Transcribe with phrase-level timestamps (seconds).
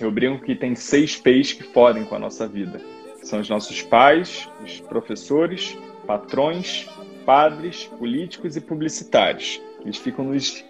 [0.00, 2.80] Eu brinco que tem seis P's que fodem com a nossa vida.
[3.22, 5.76] São os nossos pais, os professores,
[6.06, 6.86] patrões,
[7.24, 9.60] padres, políticos e publicitários.
[9.82, 10.64] Eles ficam nos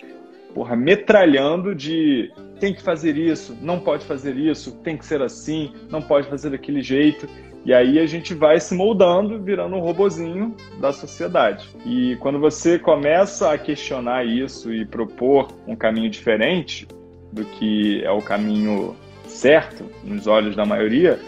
[0.54, 5.70] porra, metralhando de tem que fazer isso, não pode fazer isso, tem que ser assim,
[5.90, 7.28] não pode fazer daquele jeito.
[7.62, 11.68] E aí a gente vai se moldando, virando um robozinho da sociedade.
[11.84, 16.86] E quando você começa a questionar isso e propor um caminho diferente
[17.32, 18.96] do que é o caminho
[19.36, 21.20] certo nos olhos da maioria,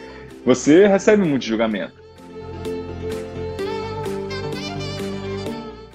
[0.45, 1.93] você recebe muito julgamento.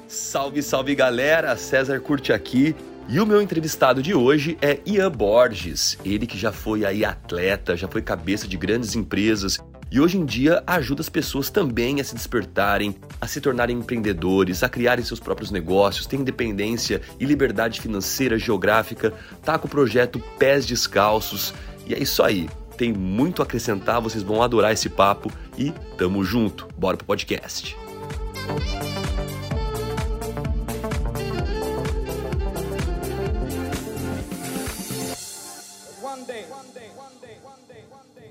[0.07, 1.55] Salve, salve galera!
[1.57, 2.75] César Curte aqui.
[3.09, 7.75] E o meu entrevistado de hoje é Ian Borges, ele que já foi aí atleta,
[7.75, 9.59] já foi cabeça de grandes empresas
[9.93, 14.63] e hoje em dia ajuda as pessoas também a se despertarem, a se tornarem empreendedores,
[14.63, 20.19] a criarem seus próprios negócios, tem independência e liberdade financeira geográfica, tá com o projeto
[20.39, 21.53] Pés Descalços
[21.85, 22.49] e é isso aí.
[22.77, 26.67] Tem muito a acrescentar, vocês vão adorar esse papo e tamo junto.
[26.77, 27.77] Bora pro podcast.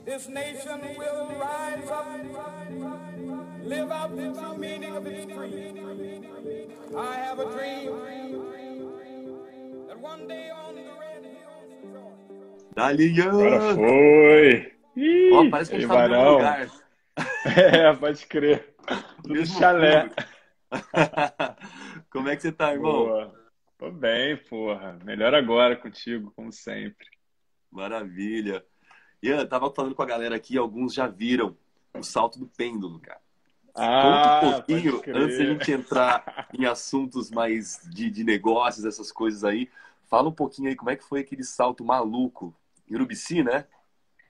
[0.05, 2.07] This nation will rise up,
[3.65, 5.79] live out the true meaning of its creed.
[6.97, 7.87] I have a dream
[9.89, 11.02] that one day on the
[12.75, 14.73] Dali, Agora foi!
[14.97, 16.69] Ih, oh, parece que a gente tá no lugar.
[17.45, 18.75] É, pode crer.
[19.27, 20.09] No chalé.
[22.11, 23.05] Como é que você tá, irmão?
[23.07, 23.35] Boa.
[23.77, 24.99] Tô bem, porra.
[25.05, 27.07] Melhor agora contigo, como sempre.
[27.71, 28.65] Maravilha.
[29.23, 31.57] Ian, tava falando com a galera aqui, alguns já viram
[31.93, 33.21] o salto do pêndulo, cara.
[33.75, 38.85] Ah, Conta um pouquinho, antes de a gente entrar em assuntos mais de, de negócios,
[38.85, 39.69] essas coisas aí.
[40.09, 42.55] Fala um pouquinho aí como é que foi aquele salto maluco.
[42.91, 43.67] Urubici, né?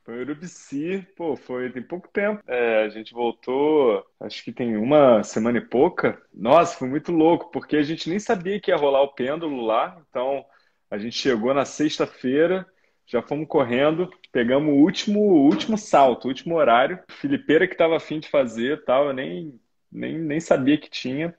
[0.04, 2.42] Foi Urubici, pô, foi tem pouco tempo.
[2.46, 6.20] É, a gente voltou, acho que tem uma semana e pouca.
[6.34, 10.02] Nossa, foi muito louco, porque a gente nem sabia que ia rolar o pêndulo lá.
[10.08, 10.44] Então,
[10.90, 12.66] a gente chegou na sexta-feira,
[13.06, 16.98] já fomos correndo, pegamos o último, o último salto, o último horário.
[17.08, 19.60] Filipeira que estava afim de fazer tal, eu nem,
[19.90, 21.32] nem, nem sabia que tinha.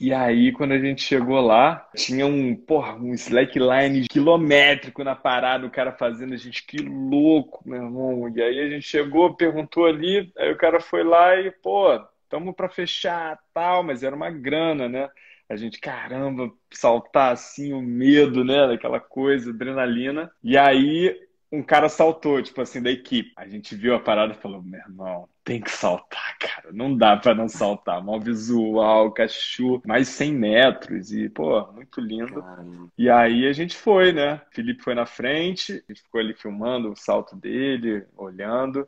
[0.00, 5.66] E aí, quando a gente chegou lá, tinha um, porra, um slackline quilométrico na parada,
[5.66, 8.28] o cara fazendo, a gente, que louco, meu irmão.
[8.28, 11.98] E aí a gente chegou, perguntou ali, aí o cara foi lá e, pô,
[12.28, 15.08] tamo para fechar, tal, mas era uma grana, né?
[15.48, 20.30] a gente, caramba, saltar assim, o medo, né, daquela coisa, adrenalina.
[20.42, 21.18] E aí
[21.50, 23.32] um cara saltou, tipo assim, da equipe.
[23.36, 26.70] A gente viu a parada e falou: meu irmão, tem que saltar, cara.
[26.72, 28.04] Não dá para não saltar.
[28.04, 31.12] Mal visual, cachorro, mais 100 metros.
[31.12, 32.42] E, pô, muito lindo.
[32.42, 32.88] Caramba.
[32.98, 34.42] E aí a gente foi, né?
[34.50, 38.86] Felipe foi na frente, a gente ficou ali filmando o salto dele, olhando.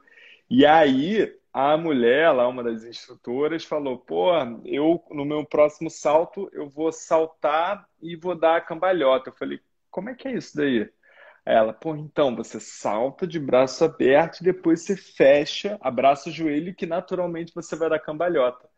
[0.49, 4.33] E aí a mulher, lá, uma das instrutoras, falou: pô,
[4.65, 9.31] eu no meu próximo salto eu vou saltar e vou dar a cambalhota.
[9.31, 9.61] Eu falei:
[9.91, 10.89] como é que é isso daí?
[11.51, 16.73] Ela, pô, então você salta de braço aberto e depois você fecha, abraça o joelho
[16.73, 18.69] que naturalmente você vai dar cambalhota.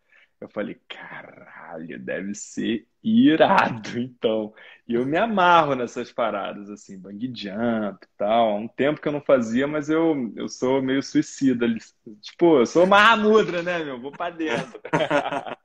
[0.41, 4.55] Eu falei, caralho, deve ser irado, então.
[4.89, 8.49] E eu me amarro nessas paradas, assim, bang jump e tal.
[8.49, 11.67] Há um tempo que eu não fazia, mas eu, eu sou meio suicida.
[12.23, 14.01] Tipo, eu sou Mahamudra, né, meu?
[14.01, 14.81] Vou pra dentro.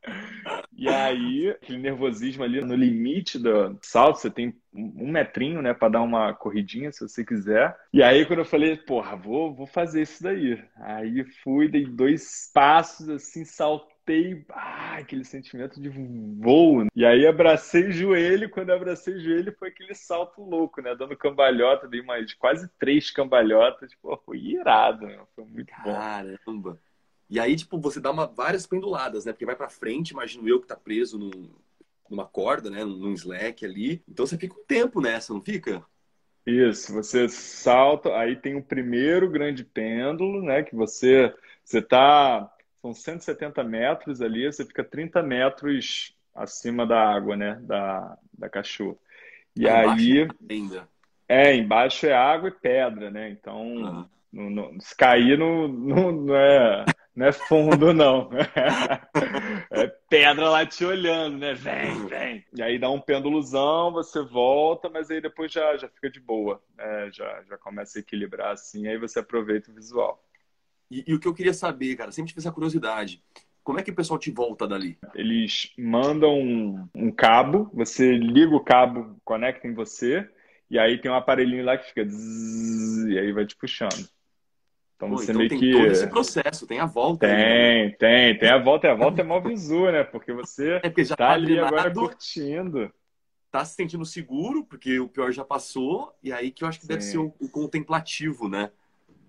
[0.78, 5.90] e aí, aquele nervosismo ali no limite do salto, você tem um metrinho, né, para
[5.90, 7.76] dar uma corridinha, se você quiser.
[7.92, 10.64] E aí, quando eu falei, porra, vou, vou fazer isso daí.
[10.76, 16.86] Aí fui, dei dois passos, assim, saltei ah, aquele sentimento de voo.
[16.96, 20.96] E aí abracei o joelho, quando abracei o joelho foi aquele salto louco, né?
[20.96, 23.96] Dando cambalhota, dei mais quase três cambalhotas.
[23.96, 25.28] Pô, foi irado, meu.
[25.36, 25.92] foi muito bom.
[25.92, 26.80] Caramba!
[27.30, 29.34] E aí, tipo, você dá uma, várias penduladas, né?
[29.34, 31.50] Porque vai pra frente, imagino eu que tá preso num,
[32.10, 32.84] numa corda, né?
[32.86, 34.02] Num slack ali.
[34.08, 35.84] Então você fica um tempo nessa, não fica?
[36.46, 40.64] Isso, você salta, aí tem o primeiro grande pêndulo, né?
[40.64, 42.50] Que você, você tá
[42.82, 47.60] são 170 metros ali, você fica 30 metros acima da água, né?
[47.64, 48.96] Da, da cachorra.
[49.56, 50.22] E aí.
[50.22, 50.90] É ainda.
[51.28, 53.30] É, embaixo é água e pedra, né?
[53.30, 54.10] Então, uhum.
[54.32, 56.86] No, no, se cair não, não, não, é,
[57.16, 58.30] não é fundo, não.
[59.72, 61.54] é pedra lá te olhando, né?
[61.54, 62.46] Vem, vem.
[62.54, 66.62] E aí dá um pêndulozão, você volta, mas aí depois já, já fica de boa.
[66.78, 70.24] É, já, já começa a equilibrar assim, aí você aproveita o visual.
[70.90, 73.22] E, e, o que eu queria saber, cara, sempre tive essa curiosidade.
[73.64, 74.98] Como é que o pessoal te volta dali?
[75.14, 80.26] Eles mandam um, um cabo, você liga o cabo, conecta em você,
[80.70, 84.08] e aí tem um aparelhinho lá que fica zzz, e aí vai te puxando.
[84.98, 85.72] Então Pô, você então meio tem que.
[85.72, 87.28] todo esse processo, tem a volta.
[87.28, 87.96] Tem, aí, né?
[88.00, 90.04] tem, tem a volta, e a volta é mó visu, né?
[90.04, 92.92] Porque você é porque já tá, tá ali agora curtindo.
[93.52, 96.88] Tá se sentindo seguro, porque o pior já passou, e aí que eu acho que
[96.88, 96.94] Sim.
[96.94, 98.72] deve ser o, o, contemplativo, né?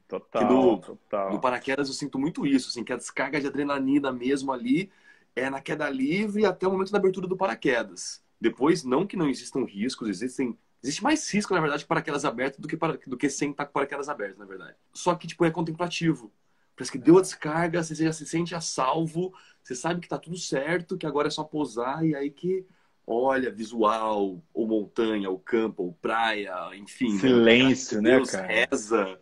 [0.09, 1.33] Total, no, total.
[1.33, 4.91] No paraquedas eu sinto muito isso, assim, que a descarga de adrenalina mesmo ali
[5.37, 8.25] é na queda livre até o momento da abertura do paraquedas.
[8.41, 12.61] Depois, não que não existam riscos, existem Existe mais risco, na verdade, com paraquedas abertas
[12.61, 14.77] do que, para, do que sem estar com paraquedas abertas, na verdade.
[14.93, 16.33] Só que, tipo, é contemplativo.
[16.77, 20.17] Parece que deu a descarga, você já se sente a salvo, você sabe que tá
[20.17, 22.65] tudo certo, que agora é só pousar, e aí que
[23.11, 27.15] olha, visual, ou montanha, ou campo, ou praia, enfim.
[27.15, 27.21] Né?
[27.21, 28.47] Silêncio, né, Deus cara?
[28.47, 29.19] reza.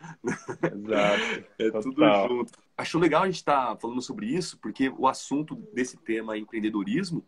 [0.75, 1.45] Exato.
[1.59, 1.83] é Total.
[1.83, 2.53] tudo junto.
[2.77, 6.39] Acho legal a gente estar tá falando sobre isso, porque o assunto desse tema é
[6.39, 7.25] empreendedorismo,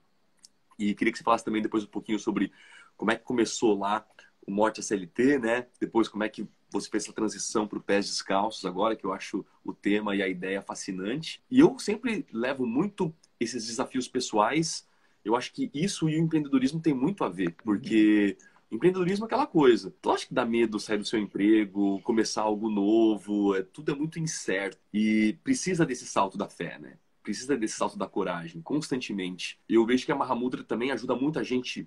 [0.76, 2.52] e queria que você falasse também depois um pouquinho sobre
[2.96, 4.04] como é que começou lá
[4.48, 5.66] o Morte CLT, né?
[5.78, 9.12] Depois como é que você fez essa transição para o pés descalços agora, que eu
[9.12, 11.42] acho o tema e a ideia fascinante.
[11.50, 14.86] E eu sempre levo muito esses desafios pessoais.
[15.22, 18.38] Eu acho que isso e o empreendedorismo tem muito a ver, porque
[18.70, 19.94] empreendedorismo é aquela coisa.
[20.06, 24.18] Acha que dá medo sair do seu emprego, começar algo novo, é, tudo é muito
[24.18, 26.96] incerto e precisa desse salto da fé, né?
[27.22, 29.60] Precisa desse salto da coragem, constantemente.
[29.68, 31.86] Eu vejo que a Mahamudra também ajuda muito a gente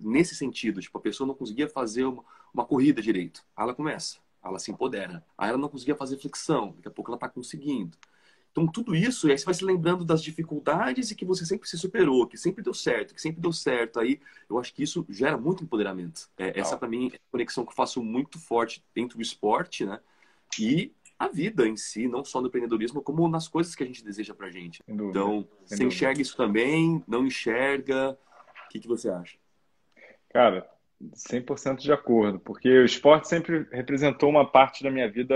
[0.00, 0.80] nesse sentido.
[0.80, 3.44] Tipo, a pessoa não conseguia fazer uma, uma corrida direito.
[3.56, 5.24] Aí ela começa, ela se empodera.
[5.36, 7.96] Aí ela não conseguia fazer flexão, daqui a pouco ela está conseguindo.
[8.52, 11.68] Então, tudo isso, e aí você vai se lembrando das dificuldades e que você sempre
[11.68, 14.00] se superou, que sempre deu certo, que sempre deu certo.
[14.00, 16.28] Aí, eu acho que isso gera muito empoderamento.
[16.36, 19.84] É, essa, para mim, é a conexão que eu faço muito forte dentro do esporte,
[19.84, 20.00] né?
[20.58, 24.02] E a vida em si, não só no empreendedorismo, como nas coisas que a gente
[24.02, 24.82] deseja pra gente.
[24.88, 27.04] Então, você enxerga isso também?
[27.06, 28.18] Não enxerga?
[28.66, 29.36] O que, que você acha?
[30.30, 30.66] Cara,
[31.14, 35.34] 100% de acordo, porque o esporte sempre representou uma parte da minha vida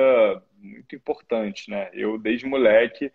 [0.58, 1.90] muito importante, né?
[1.92, 3.06] Eu, desde moleque,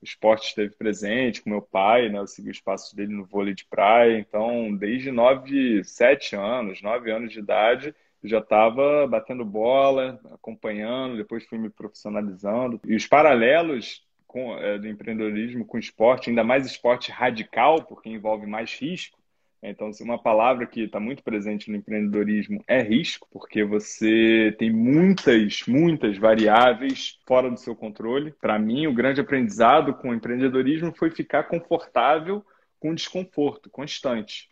[0.00, 2.18] o esporte esteve presente com meu pai, né?
[2.18, 7.10] Eu segui os passos dele no vôlei de praia, então, desde 9, 7 anos, 9
[7.10, 12.80] anos de idade, eu já estava batendo bola, acompanhando, depois fui me profissionalizando.
[12.84, 18.46] E os paralelos com, é, do empreendedorismo com esporte, ainda mais esporte radical, porque envolve
[18.46, 19.19] mais risco,
[19.62, 25.62] então, uma palavra que está muito presente no empreendedorismo é risco, porque você tem muitas,
[25.68, 28.32] muitas variáveis fora do seu controle.
[28.40, 32.42] Para mim, o grande aprendizado com o empreendedorismo foi ficar confortável
[32.78, 34.48] com desconforto constante.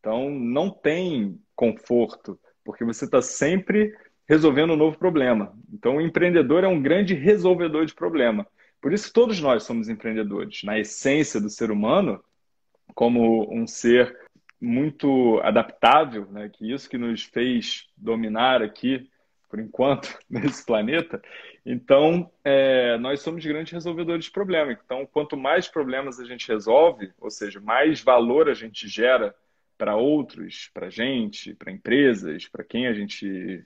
[0.00, 3.96] Então, não tem conforto, porque você está sempre
[4.28, 5.56] resolvendo um novo problema.
[5.72, 8.44] Então, o empreendedor é um grande resolvedor de problema.
[8.80, 10.64] Por isso, todos nós somos empreendedores.
[10.64, 12.22] Na essência do ser humano,
[12.94, 14.16] como um ser
[14.60, 16.48] muito adaptável, né?
[16.48, 19.08] que isso que nos fez dominar aqui,
[19.48, 21.22] por enquanto, nesse planeta.
[21.64, 24.78] Então, é, nós somos grandes resolvedores de problemas.
[24.84, 29.34] Então, quanto mais problemas a gente resolve, ou seja, mais valor a gente gera
[29.76, 33.64] para outros, para gente, para empresas, para quem a gente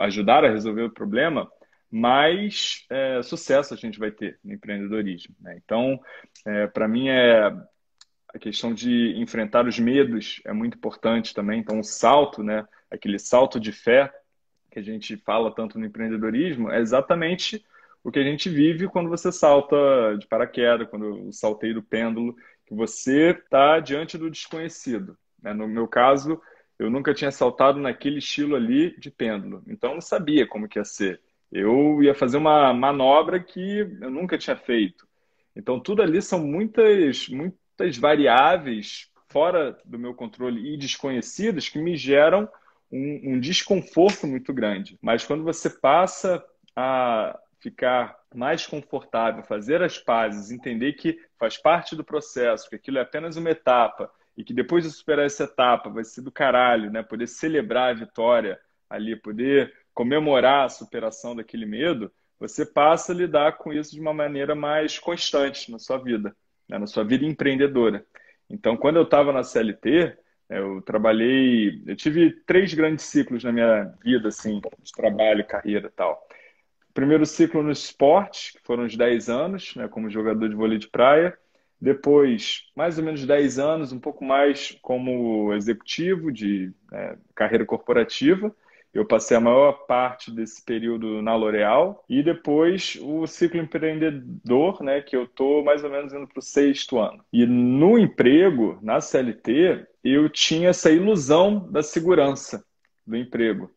[0.00, 1.50] ajudar a resolver o problema,
[1.90, 5.34] mais é, sucesso a gente vai ter no empreendedorismo.
[5.38, 5.60] Né?
[5.62, 6.00] Então,
[6.46, 7.52] é, para mim é
[8.34, 11.60] a questão de enfrentar os medos é muito importante também.
[11.60, 14.12] Então, o salto, né, aquele salto de fé
[14.70, 17.64] que a gente fala tanto no empreendedorismo, é exatamente
[18.02, 19.76] o que a gente vive quando você salta
[20.18, 22.34] de paraquedas, quando eu saltei do pêndulo,
[22.66, 25.16] que você está diante do desconhecido.
[25.42, 25.52] Né?
[25.52, 26.40] No meu caso,
[26.78, 30.78] eu nunca tinha saltado naquele estilo ali de pêndulo, então eu não sabia como que
[30.78, 31.20] ia ser.
[31.50, 35.06] Eu ia fazer uma manobra que eu nunca tinha feito.
[35.54, 41.78] Então, tudo ali são muitas, muito, muitas variáveis fora do meu controle e desconhecidas que
[41.78, 42.48] me geram
[42.90, 44.98] um, um desconforto muito grande.
[45.00, 46.44] Mas quando você passa
[46.76, 52.98] a ficar mais confortável, fazer as pazes, entender que faz parte do processo, que aquilo
[52.98, 56.90] é apenas uma etapa e que depois de superar essa etapa vai ser do caralho,
[56.90, 57.02] né?
[57.02, 58.58] Poder celebrar a vitória
[58.90, 64.12] ali, poder comemorar a superação daquele medo, você passa a lidar com isso de uma
[64.12, 66.34] maneira mais constante na sua vida
[66.68, 68.04] né, na sua vida empreendedora.
[68.48, 70.16] Então, quando eu estava na CLT,
[70.48, 75.88] né, eu trabalhei, eu tive três grandes ciclos na minha vida, assim, de trabalho, carreira
[75.88, 76.20] e tal.
[76.92, 80.88] Primeiro ciclo no esporte, que foram uns 10 anos, né, como jogador de vôlei de
[80.88, 81.36] praia.
[81.80, 88.54] Depois, mais ou menos 10 anos, um pouco mais como executivo de né, carreira corporativa.
[88.92, 95.00] Eu passei a maior parte desse período na L'Oréal e depois o ciclo empreendedor, né,
[95.00, 97.24] que eu tô mais ou menos indo para o sexto ano.
[97.32, 102.62] E no emprego, na CLT, eu tinha essa ilusão da segurança
[103.06, 103.70] do emprego.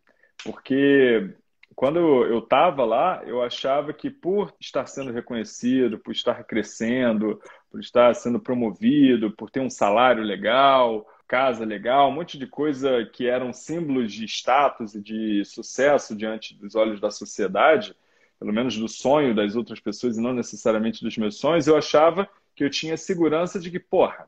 [0.43, 1.33] Porque
[1.75, 7.79] quando eu estava lá, eu achava que por estar sendo reconhecido, por estar crescendo, por
[7.79, 13.27] estar sendo promovido, por ter um salário legal, casa legal, um monte de coisa que
[13.27, 17.95] eram símbolos de status e de sucesso diante dos olhos da sociedade,
[18.39, 22.27] pelo menos do sonho das outras pessoas e não necessariamente dos meus sonhos, eu achava
[22.55, 24.27] que eu tinha segurança de que, porra,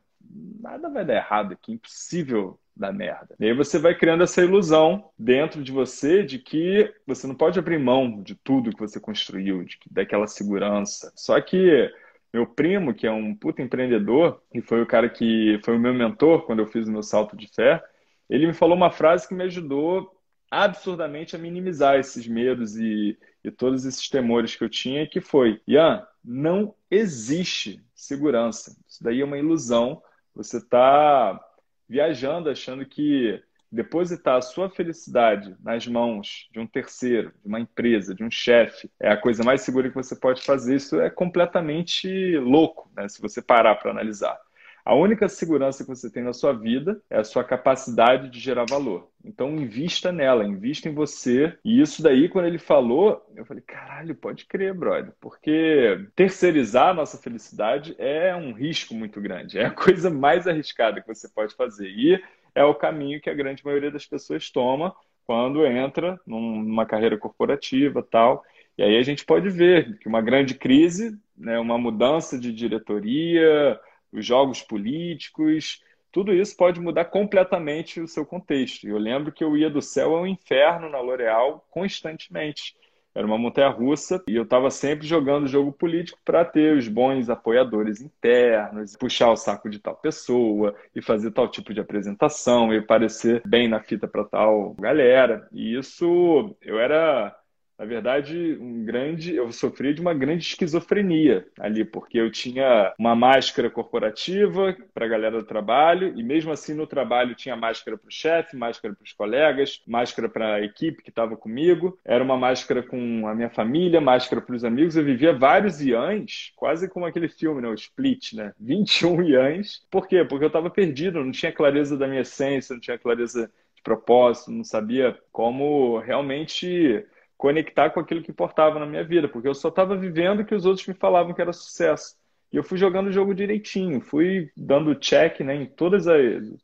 [0.59, 3.35] nada vai dar errado aqui, impossível dar merda.
[3.39, 7.57] E aí você vai criando essa ilusão dentro de você de que você não pode
[7.57, 11.11] abrir mão de tudo que você construiu, de, daquela segurança.
[11.15, 11.91] Só que
[12.33, 15.93] meu primo, que é um puta empreendedor, e foi o cara que foi o meu
[15.93, 17.83] mentor quando eu fiz o meu salto de fé,
[18.29, 20.13] ele me falou uma frase que me ajudou
[20.49, 25.61] absurdamente a minimizar esses medos e, e todos esses temores que eu tinha, que foi,
[25.67, 28.77] Ian, não existe segurança.
[28.87, 30.01] Isso daí é uma ilusão.
[30.35, 31.39] Você está
[31.87, 38.15] viajando achando que depositar a sua felicidade nas mãos de um terceiro, de uma empresa,
[38.15, 40.75] de um chefe, é a coisa mais segura que você pode fazer.
[40.75, 43.07] Isso é completamente louco, né?
[43.07, 44.39] se você parar para analisar.
[44.87, 48.63] A única segurança que você tem na sua vida é a sua capacidade de gerar
[48.69, 49.09] valor.
[49.21, 51.53] Então, invista nela, invista em você.
[51.61, 55.11] E isso daí, quando ele falou, eu falei: caralho, pode crer, brother.
[55.19, 59.59] Porque terceirizar a nossa felicidade é um risco muito grande.
[59.59, 61.89] É a coisa mais arriscada que você pode fazer.
[61.89, 62.23] E
[62.57, 64.95] é o caminho que a grande maioria das pessoas toma
[65.27, 68.43] quando entra numa carreira corporativa tal.
[68.75, 73.79] E aí a gente pode ver que uma grande crise, né, uma mudança de diretoria,
[74.11, 78.87] os jogos políticos, tudo isso pode mudar completamente o seu contexto.
[78.87, 82.75] Eu lembro que eu ia do céu ao inferno na L'Oréal constantemente.
[83.17, 87.31] Era uma montanha russa e eu estava sempre jogando jogo político para ter os bons
[87.31, 92.79] apoiadores internos, puxar o saco de tal pessoa e fazer tal tipo de apresentação e
[92.79, 95.47] parecer bem na fita para tal galera.
[95.51, 97.35] E isso eu era
[97.77, 103.15] na verdade, um grande, eu sofri de uma grande esquizofrenia ali, porque eu tinha uma
[103.15, 108.07] máscara corporativa para a galera do trabalho, e mesmo assim no trabalho tinha máscara para
[108.07, 112.35] o chefe, máscara para os colegas, máscara para a equipe que estava comigo, era uma
[112.35, 114.95] máscara com a minha família, máscara para os amigos.
[114.95, 117.67] Eu vivia vários iãs, quase como aquele filme, né?
[117.67, 118.53] o Split, né?
[118.59, 119.85] 21 iãs.
[119.91, 120.25] Por quê?
[120.25, 124.51] Porque eu estava perdido, não tinha clareza da minha essência, não tinha clareza de propósito,
[124.51, 127.05] não sabia como realmente
[127.37, 130.55] conectar com aquilo que importava na minha vida, porque eu só estava vivendo o que
[130.55, 132.15] os outros me falavam que era sucesso.
[132.51, 136.19] E eu fui jogando o jogo direitinho, fui dando check né, em todas as,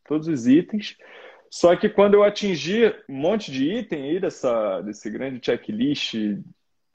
[0.08, 0.98] todos os itens.
[1.50, 6.16] Só que quando eu atingi um monte de item aí dessa, desse grande checklist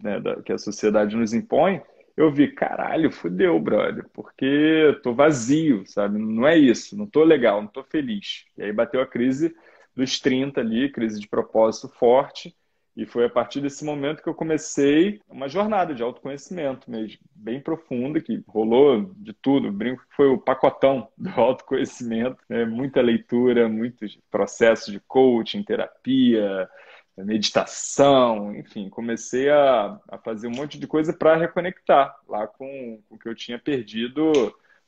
[0.02, 1.80] né, da, que a sociedade nos impõe,
[2.16, 6.18] eu vi, caralho, fudeu, brother, porque tô vazio, sabe?
[6.18, 8.44] Não é isso, não tô legal, não tô feliz.
[8.56, 9.54] E aí bateu a crise
[9.94, 12.56] dos 30 ali, crise de propósito forte,
[12.98, 17.60] e foi a partir desse momento que eu comecei uma jornada de autoconhecimento mesmo, bem
[17.60, 19.70] profunda, que rolou de tudo.
[19.70, 22.64] Brinco que foi o pacotão do autoconhecimento, né?
[22.64, 26.68] muita leitura, muitos processos de coaching, terapia,
[27.16, 33.14] meditação, enfim, comecei a, a fazer um monte de coisa para reconectar lá com, com
[33.14, 34.32] o que eu tinha perdido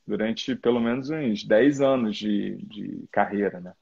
[0.05, 3.73] durante pelo menos uns 10 anos de, de carreira, né?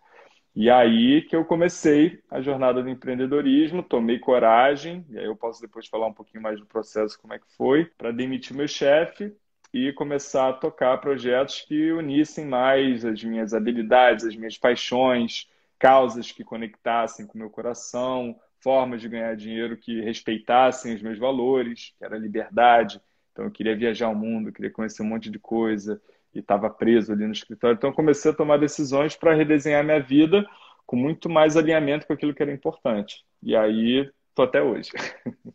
[0.61, 5.61] E aí que eu comecei a jornada do empreendedorismo, tomei coragem, e aí eu posso
[5.61, 9.33] depois falar um pouquinho mais do processo, como é que foi, para demitir meu chefe
[9.73, 15.49] e começar a tocar projetos que unissem mais as minhas habilidades, as minhas paixões,
[15.79, 21.21] causas que conectassem com o meu coração, formas de ganhar dinheiro que respeitassem os meus
[21.21, 23.01] valores, que era liberdade.
[23.31, 26.03] Então eu queria viajar o mundo, queria conhecer um monte de coisa,
[26.39, 27.77] e estava preso ali no escritório.
[27.77, 30.49] Então, comecei a tomar decisões para redesenhar minha vida
[30.87, 33.25] com muito mais alinhamento com aquilo que era importante.
[33.43, 34.91] E aí, tô até hoje.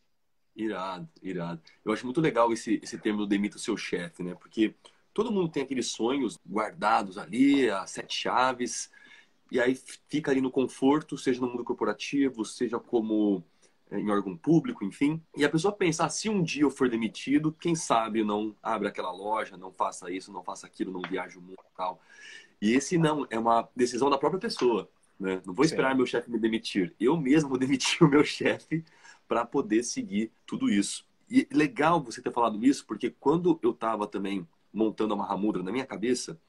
[0.55, 1.59] Irado, irado.
[1.83, 4.35] Eu acho muito legal esse, esse termo do demita o seu chefe, né?
[4.35, 4.75] Porque
[5.11, 8.91] todo mundo tem aqueles sonhos guardados ali, as sete chaves,
[9.51, 9.73] e aí
[10.07, 13.43] fica ali no conforto, seja no mundo corporativo, seja como
[14.00, 15.21] em órgão público, enfim.
[15.35, 18.55] E a pessoa pensa, ah, se um dia eu for demitido, quem sabe eu não
[18.62, 22.01] abra aquela loja, não faça isso, não faça aquilo, não viaje o mundo e tal.
[22.62, 24.89] E esse não, é uma decisão da própria pessoa.
[25.19, 25.41] Né?
[25.45, 25.97] Não vou esperar Sim.
[25.97, 26.93] meu chefe me demitir.
[27.00, 28.83] Eu mesmo vou demitir o meu chefe
[29.27, 31.05] para poder seguir tudo isso.
[31.29, 35.71] E legal você ter falado isso, porque quando eu estava também montando a Mahamudra na
[35.71, 36.39] minha cabeça,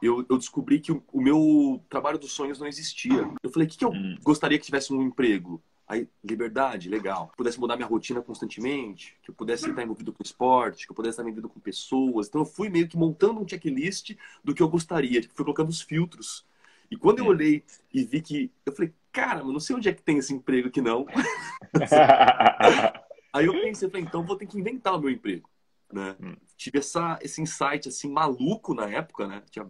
[0.00, 3.28] eu, eu descobri que o, o, meu trabalho dos sonhos não existia.
[3.42, 4.16] Eu falei, o que, que eu hum.
[4.22, 5.62] gostaria que tivesse um emprego?
[5.88, 7.28] Aí, liberdade, legal.
[7.28, 10.94] Que pudesse mudar minha rotina constantemente, que eu pudesse estar envolvido com esporte, que eu
[10.94, 12.28] pudesse estar envolvido com pessoas.
[12.28, 14.14] Então, eu fui meio que montando um checklist
[14.44, 15.22] do que eu gostaria.
[15.22, 16.46] Tipo, fui colocando os filtros.
[16.90, 18.52] E quando eu olhei e vi que.
[18.66, 21.06] Eu falei, cara, não sei onde é que tem esse emprego aqui não.
[23.32, 25.48] Aí eu pensei, falei, então vou ter que inventar o meu emprego,
[25.92, 26.16] né?
[26.20, 26.34] Hum.
[26.56, 29.42] Tive essa, esse insight, assim, maluco na época, né?
[29.50, 29.64] Tinha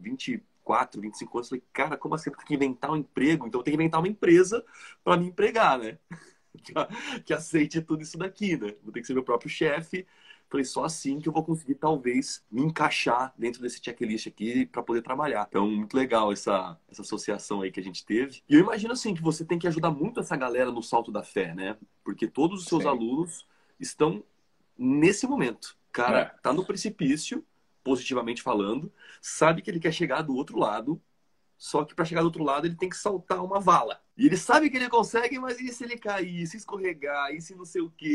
[0.69, 1.49] 24, 25 anos.
[1.49, 2.31] Falei, cara, como assim?
[2.31, 3.47] Eu tenho que inventar um emprego?
[3.47, 4.65] Então eu tenho que inventar uma empresa
[5.03, 5.99] para me empregar, né?
[6.63, 6.73] que,
[7.25, 8.75] que aceite tudo isso daqui, né?
[8.83, 10.07] Vou ter que ser meu próprio chefe.
[10.51, 14.83] Falei, só assim que eu vou conseguir, talvez, me encaixar dentro desse checklist aqui para
[14.83, 15.47] poder trabalhar.
[15.47, 18.41] Então, muito legal essa, essa associação aí que a gente teve.
[18.49, 21.23] E eu imagino, assim, que você tem que ajudar muito essa galera no salto da
[21.23, 21.77] fé, né?
[22.03, 22.89] Porque todos os seus Sim.
[22.89, 23.47] alunos
[23.79, 24.25] estão
[24.77, 25.77] nesse momento.
[25.93, 26.25] Cara, é.
[26.41, 27.45] tá no precipício,
[27.89, 31.01] positivamente falando, sabe que ele quer chegar do outro lado,
[31.57, 33.99] só que para chegar do outro lado ele tem que saltar uma vala.
[34.15, 37.55] E ele sabe que ele consegue, mas e se ele cair, se escorregar, e se
[37.55, 38.07] não sei o quê?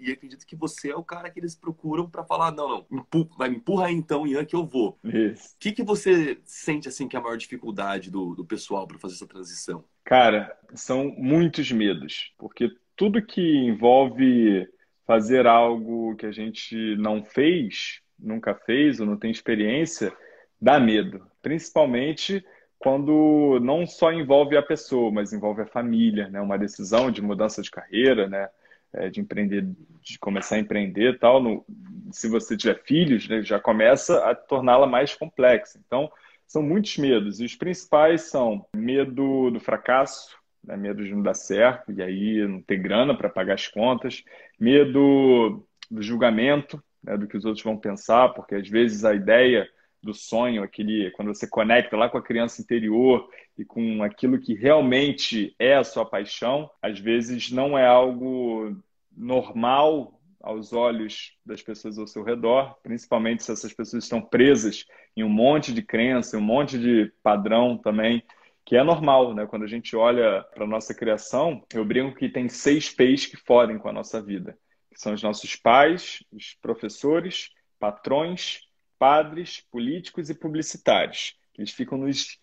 [0.00, 3.06] E, e acredito que você é o cara que eles procuram para falar: não, não,
[3.38, 4.98] vai, me empurra aí então, Ian, que eu vou.
[5.04, 8.98] O que, que você sente assim que é a maior dificuldade do, do pessoal para
[8.98, 9.84] fazer essa transição?
[10.02, 14.68] Cara, são muitos medos, porque tudo que envolve
[15.06, 20.12] fazer algo que a gente não fez, nunca fez ou não tem experiência,
[20.60, 21.26] dá medo.
[21.42, 22.44] Principalmente
[22.78, 26.40] quando não só envolve a pessoa, mas envolve a família, né?
[26.40, 28.48] Uma decisão de mudança de carreira, né?
[28.92, 29.64] É, de empreender,
[30.00, 31.42] de começar a empreender, tal.
[31.42, 31.64] No,
[32.10, 35.78] se você tiver filhos, né, já começa a torná-la mais complexa.
[35.86, 36.10] Então,
[36.46, 41.34] são muitos medos e os principais são medo do fracasso, né, medo de não dar
[41.34, 44.24] certo e aí não ter grana para pagar as contas,
[44.58, 49.68] medo do julgamento, né, do que os outros vão pensar, porque às vezes a ideia
[50.02, 53.28] do sonho, aquele quando você conecta lá com a criança interior
[53.58, 58.76] e com aquilo que realmente é a sua paixão, às vezes não é algo
[59.14, 65.22] normal aos olhos das pessoas ao seu redor, principalmente se essas pessoas estão presas em
[65.22, 68.22] um monte de crença, um monte de padrão também,
[68.64, 69.46] que é normal, né?
[69.46, 73.78] Quando a gente olha para nossa criação, eu brinco que tem seis P's que fodem
[73.78, 74.56] com a nossa vida,
[74.92, 78.60] que são os nossos pais, os professores, patrões,
[78.98, 81.34] padres, políticos e publicitários.
[81.56, 82.38] Eles ficam nos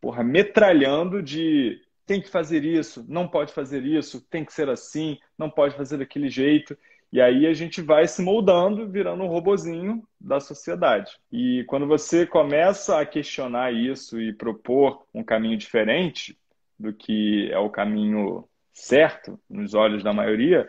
[0.00, 5.18] porra, metralhando de tem que fazer isso, não pode fazer isso, tem que ser assim,
[5.38, 6.76] não pode fazer daquele jeito.
[7.10, 11.12] E aí a gente vai se moldando, virando um robozinho da sociedade.
[11.32, 16.36] E quando você começa a questionar isso e propor um caminho diferente
[16.78, 20.68] do que é o caminho certo nos olhos da maioria,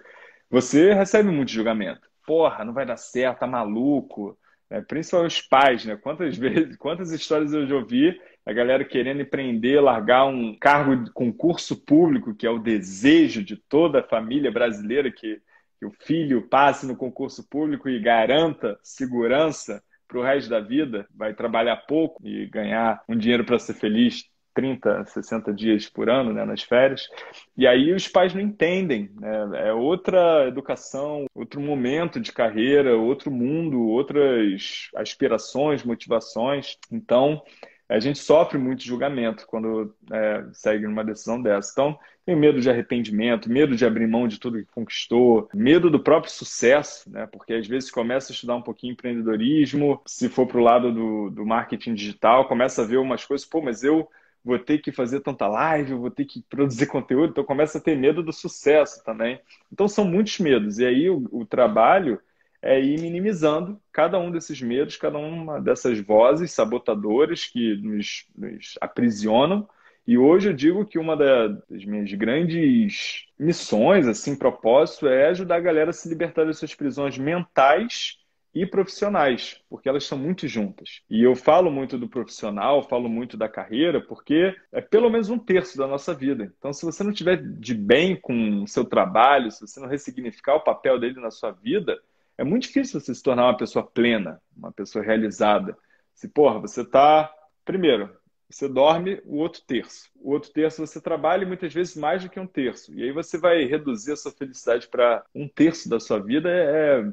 [0.50, 2.08] você recebe muito julgamento.
[2.26, 4.38] Porra, não vai dar certo, tá maluco,
[4.70, 5.96] é, principalmente os pais, né?
[5.96, 11.12] Quantas vezes, quantas histórias eu já ouvi a galera querendo empreender, largar um cargo de
[11.12, 15.42] concurso público, que é o desejo de toda a família brasileira que,
[15.80, 21.08] que o filho passe no concurso público e garanta segurança para o resto da vida,
[21.16, 26.34] vai trabalhar pouco e ganhar um dinheiro para ser feliz 30, 60 dias por ano
[26.34, 27.08] né, nas férias.
[27.56, 29.12] E aí os pais não entendem.
[29.20, 29.68] Né?
[29.68, 36.78] É outra educação, outro momento de carreira, outro mundo, outras aspirações, motivações.
[36.92, 37.44] Então,
[37.88, 41.72] a gente sofre muito julgamento quando é, segue numa decisão dessa.
[41.72, 46.00] Então, tem medo de arrependimento, medo de abrir mão de tudo que conquistou, medo do
[46.00, 47.28] próprio sucesso, né?
[47.28, 51.30] Porque às vezes começa a estudar um pouquinho empreendedorismo, se for para o lado do,
[51.30, 54.10] do marketing digital, começa a ver umas coisas, pô, mas eu
[54.46, 57.98] vou ter que fazer tanta live, vou ter que produzir conteúdo, então começa a ter
[57.98, 59.42] medo do sucesso também.
[59.74, 60.78] Então são muitos medos.
[60.78, 62.22] E aí o, o trabalho
[62.62, 68.76] é ir minimizando cada um desses medos, cada uma dessas vozes sabotadoras que nos, nos
[68.80, 69.68] aprisionam.
[70.08, 75.60] E hoje eu digo que uma das minhas grandes missões, assim, propósito, é ajudar a
[75.60, 78.20] galera a se libertar das suas prisões mentais
[78.56, 81.02] e profissionais, porque elas são muito juntas.
[81.10, 85.38] E eu falo muito do profissional, falo muito da carreira, porque é pelo menos um
[85.38, 86.54] terço da nossa vida.
[86.58, 90.56] Então, se você não tiver de bem com o seu trabalho, se você não ressignificar
[90.56, 92.00] o papel dele na sua vida,
[92.38, 95.78] é muito difícil você se tornar uma pessoa plena, uma pessoa realizada.
[96.14, 97.30] Se, porra, você está.
[97.66, 98.10] Primeiro,
[98.50, 100.10] você dorme o outro terço.
[100.16, 102.94] O outro terço você trabalha e muitas vezes mais do que um terço.
[102.94, 106.50] E aí você vai reduzir a sua felicidade para um terço da sua vida.
[106.50, 107.04] É,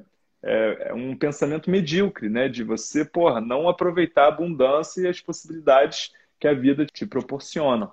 [0.42, 2.48] é, é, um pensamento medíocre, né?
[2.48, 7.90] De você, porra, não aproveitar a abundância e as possibilidades que a vida te proporciona.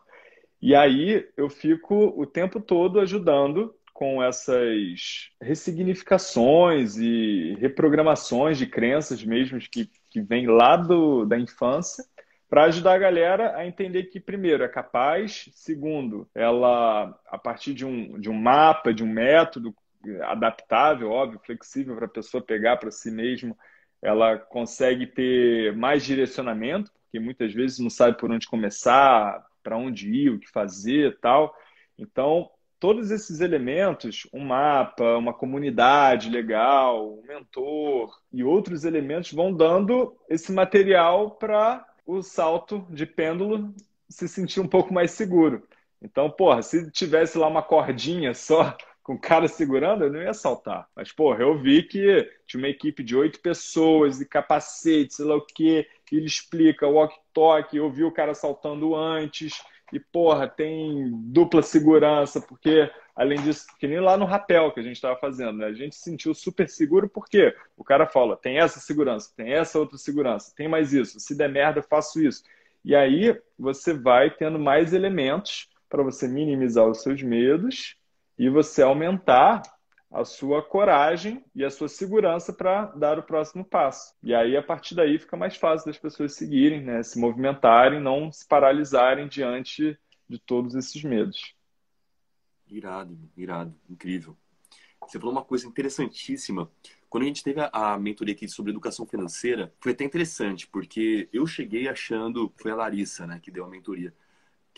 [0.62, 9.23] E aí eu fico o tempo todo ajudando com essas ressignificações e reprogramações de crenças
[9.23, 12.03] mesmo que, que vêm lá do, da infância
[12.49, 17.85] para ajudar a galera a entender que, primeiro, é capaz, segundo, ela, a partir de
[17.85, 19.75] um, de um mapa, de um método
[20.23, 23.57] adaptável, óbvio, flexível para a pessoa pegar para si mesmo,
[24.01, 30.09] ela consegue ter mais direcionamento, porque muitas vezes não sabe por onde começar, para onde
[30.09, 31.53] ir, o que fazer tal.
[31.97, 39.53] Então, todos esses elementos, um mapa, uma comunidade legal, um mentor e outros elementos vão
[39.53, 43.73] dando esse material para o salto de pêndulo
[44.07, 45.67] se sentir um pouco mais seguro.
[46.01, 48.75] Então, porra, se tivesse lá uma cordinha só
[49.10, 50.88] com o cara segurando, eu não ia saltar.
[50.95, 55.36] Mas, porra, eu vi que tinha uma equipe de oito pessoas e capacete, sei lá
[55.36, 61.63] o quê, ele explica walk-talk, eu vi o cara saltando antes, e, porra, tem dupla
[61.63, 65.65] segurança, porque, além disso, que nem lá no rapel que a gente estava fazendo, né?
[65.65, 69.80] A gente se sentiu super seguro porque o cara fala, tem essa segurança, tem essa
[69.80, 72.43] outra segurança, tem mais isso, se der merda, eu faço isso.
[72.86, 77.98] E aí você vai tendo mais elementos para você minimizar os seus medos
[78.39, 79.62] e você aumentar
[80.10, 84.15] a sua coragem e a sua segurança para dar o próximo passo.
[84.23, 87.04] E aí, a partir daí, fica mais fácil das pessoas seguirem, né?
[87.04, 91.54] se movimentarem, não se paralisarem diante de todos esses medos.
[92.67, 94.36] Irado, irado, incrível.
[95.02, 96.71] Você falou uma coisa interessantíssima.
[97.10, 101.45] Quando a gente teve a mentoria aqui sobre educação financeira, foi até interessante, porque eu
[101.45, 104.13] cheguei achando, foi a Larissa, né, que deu a mentoria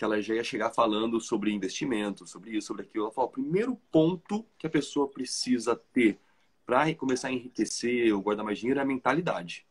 [0.02, 3.04] que ela já ia chegar falando sobre investimento, sobre isso, sobre aquilo.
[3.04, 6.20] Ela falou: o primeiro ponto que a pessoa precisa ter
[6.66, 9.64] para começar a enriquecer ou guardar mais dinheiro é a mentalidade.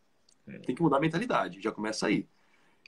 [0.47, 0.59] É.
[0.59, 2.29] Tem que mudar a mentalidade, já começa aí.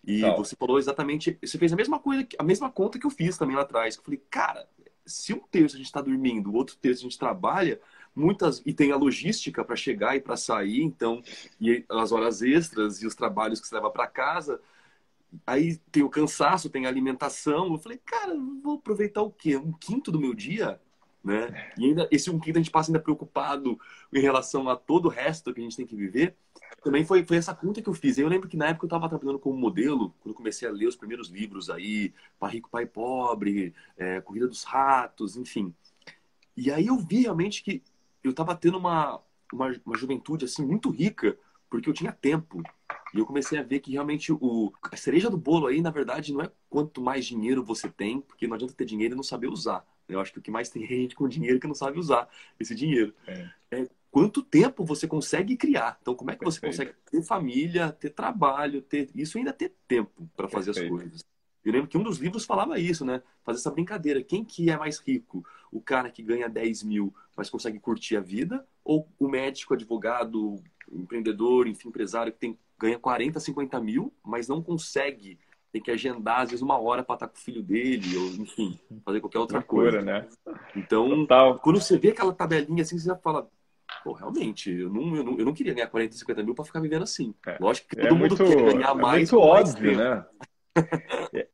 [0.07, 3.37] E você falou exatamente, você fez a mesma coisa, a mesma conta que eu fiz
[3.37, 3.97] também lá atrás.
[3.97, 4.69] Eu falei, cara,
[5.05, 7.81] se um terço a gente está dormindo, o outro terço a gente trabalha,
[8.15, 11.21] muitas e tem a logística para chegar e para sair, então
[11.61, 14.61] e as horas extras e os trabalhos que você leva para casa,
[15.47, 17.73] Aí tem o cansaço, tem a alimentação.
[17.73, 19.57] Eu falei, cara, vou aproveitar o quê?
[19.57, 20.81] Um quinto do meu dia?
[21.25, 21.73] Né?
[21.79, 23.79] E ainda esse um quinto a gente passa ainda preocupado
[24.13, 26.37] em relação a todo o resto que a gente tem que viver.
[26.83, 28.19] Também foi, foi essa conta que eu fiz.
[28.19, 30.97] Eu lembro que na época eu estava trabalhando como modelo, quando comecei a ler os
[30.97, 35.73] primeiros livros aí, Pai Rico, Pai Pobre, é, Corrida dos Ratos, enfim.
[36.57, 37.83] E aí eu vi realmente que
[38.23, 39.21] eu estava tendo uma,
[39.53, 41.39] uma, uma juventude assim muito rica,
[41.71, 42.63] porque eu tinha tempo.
[43.15, 46.33] E eu comecei a ver que realmente o, a cereja do bolo aí, na verdade,
[46.33, 49.49] não é quanto mais dinheiro você tem, porque não adianta ter dinheiro e não saber
[49.49, 49.85] usar.
[50.09, 52.29] Eu acho que o que mais tem é gente com dinheiro que não sabe usar
[52.59, 53.15] esse dinheiro.
[53.27, 53.51] É.
[53.71, 55.99] é quanto tempo você consegue criar.
[56.01, 56.95] Então, como é que você Perfeito.
[56.95, 60.95] consegue ter família, ter trabalho, ter isso ainda ter tempo para fazer Perfeito.
[60.95, 61.25] as coisas.
[61.65, 63.23] Eu lembro que um dos livros falava isso, né?
[63.45, 64.23] Fazer essa brincadeira.
[64.23, 65.45] Quem que é mais rico?
[65.71, 68.67] O cara que ganha 10 mil, mas consegue curtir a vida?
[68.85, 74.61] Ou o médico, advogado, empreendedor, enfim, empresário que tem ganha 40, 50 mil, mas não
[74.61, 75.39] consegue,
[75.71, 78.79] tem que agendar às vezes uma hora para estar com o filho dele, ou enfim,
[79.05, 80.03] fazer qualquer outra Loucura, coisa.
[80.05, 80.29] né?
[80.75, 81.59] Então, Total.
[81.61, 83.49] quando você vê aquela tabelinha assim, você já fala,
[84.03, 86.81] pô, realmente, eu não, eu não, eu não queria ganhar 40, 50 mil para ficar
[86.81, 87.33] vivendo assim.
[87.47, 87.57] É.
[87.61, 89.33] Lógico que é todo é mundo muito, quer ganhar é mais.
[89.33, 90.27] É muito óbvio, né?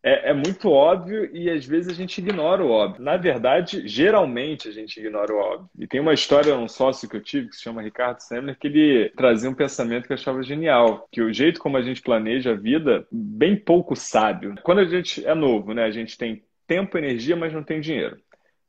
[0.02, 3.02] É, é, muito óbvio e às vezes a gente ignora o óbvio.
[3.02, 5.68] Na verdade, geralmente a gente ignora o óbvio.
[5.78, 8.66] E tem uma história, um sócio que eu tive, que se chama Ricardo Semler, que
[8.68, 11.06] ele trazia um pensamento que eu achava genial.
[11.12, 14.54] Que o jeito como a gente planeja a vida, bem pouco sábio.
[14.62, 15.84] Quando a gente é novo, né?
[15.84, 18.16] A gente tem tempo, energia, mas não tem dinheiro.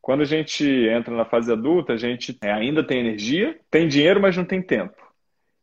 [0.02, 4.36] Quando a gente entra na fase adulta, a gente ainda tem energia, tem dinheiro, mas
[4.36, 4.96] não tem tempo.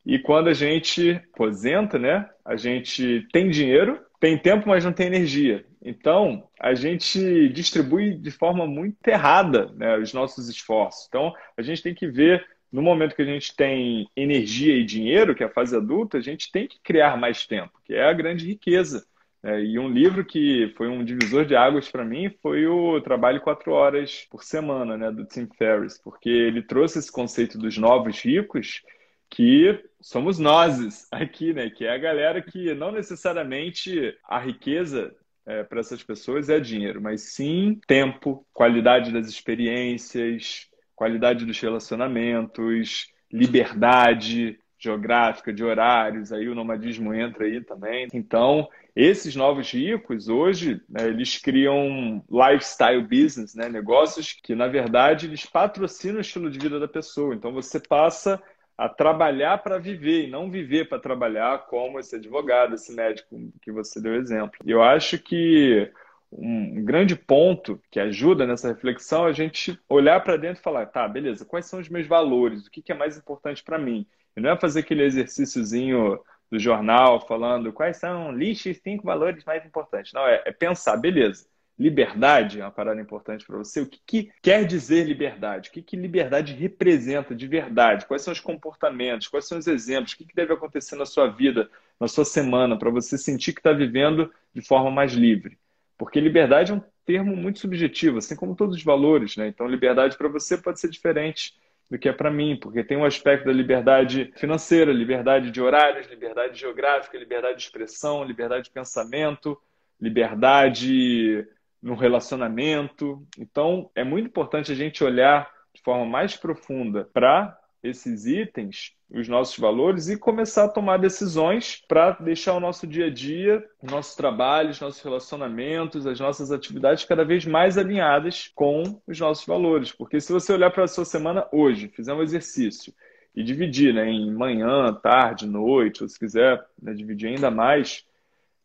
[0.04, 2.28] E quando a gente aposenta, né?
[2.44, 5.64] A gente tem dinheiro, tem tempo, mas não tem energia.
[5.82, 11.06] Então, a gente distribui de forma muito errada né, os nossos esforços.
[11.08, 15.34] Então, a gente tem que ver, no momento que a gente tem energia e dinheiro,
[15.34, 18.12] que é a fase adulta, a gente tem que criar mais tempo, que é a
[18.12, 19.06] grande riqueza.
[19.42, 23.40] É, e um livro que foi um divisor de águas para mim foi o Trabalho
[23.40, 28.18] Quatro Horas por Semana, né, do Tim Ferriss, porque ele trouxe esse conceito dos novos
[28.20, 28.82] ricos
[29.30, 31.70] que somos nós aqui, né?
[31.70, 35.14] Que é a galera que não necessariamente a riqueza
[35.46, 43.12] é, para essas pessoas é dinheiro, mas sim tempo, qualidade das experiências, qualidade dos relacionamentos,
[43.30, 48.08] liberdade geográfica, de horários, aí o nomadismo entra aí também.
[48.12, 55.26] Então, esses novos ricos, hoje, né, eles criam lifestyle business, né, negócios que, na verdade,
[55.26, 57.34] eles patrocinam o estilo de vida da pessoa.
[57.34, 58.42] Então, você passa
[58.76, 63.72] a trabalhar para viver e não viver para trabalhar, como esse advogado, esse médico que
[63.72, 64.58] você deu exemplo.
[64.64, 65.90] E eu acho que
[66.30, 70.86] um grande ponto que ajuda nessa reflexão é a gente olhar para dentro e falar,
[70.86, 72.66] tá, beleza, quais são os meus valores?
[72.66, 74.06] O que é mais importante para mim?
[74.36, 79.64] E não é fazer aquele exercíciozinho do jornal falando quais são lixos cinco valores mais
[79.64, 80.12] importantes.
[80.12, 81.46] Não, é, é pensar, beleza
[81.78, 83.80] liberdade é uma parada importante para você.
[83.80, 85.68] O que, que, quer dizer liberdade?
[85.68, 88.06] O que, que liberdade representa de verdade?
[88.06, 89.28] Quais são os comportamentos?
[89.28, 90.12] Quais são os exemplos?
[90.12, 93.60] O que, que deve acontecer na sua vida, na sua semana, para você sentir que
[93.60, 95.58] está vivendo de forma mais livre?
[95.98, 99.48] Porque liberdade é um termo muito subjetivo, assim como todos os valores, né?
[99.48, 101.54] Então, liberdade para você pode ser diferente
[101.88, 106.08] do que é para mim, porque tem um aspecto da liberdade financeira, liberdade de horários,
[106.08, 109.56] liberdade geográfica, liberdade de expressão, liberdade de pensamento,
[110.00, 111.46] liberdade
[111.86, 113.24] no relacionamento.
[113.38, 119.28] Então, é muito importante a gente olhar de forma mais profunda para esses itens, os
[119.28, 123.88] nossos valores e começar a tomar decisões para deixar o nosso dia a dia, o
[123.88, 129.46] nosso trabalho, os nossos relacionamentos, as nossas atividades cada vez mais alinhadas com os nossos
[129.46, 129.92] valores.
[129.92, 132.92] Porque se você olhar para a sua semana hoje, fizer um exercício
[133.32, 138.04] e dividir né, em manhã, tarde, noite, ou se quiser né, dividir ainda mais,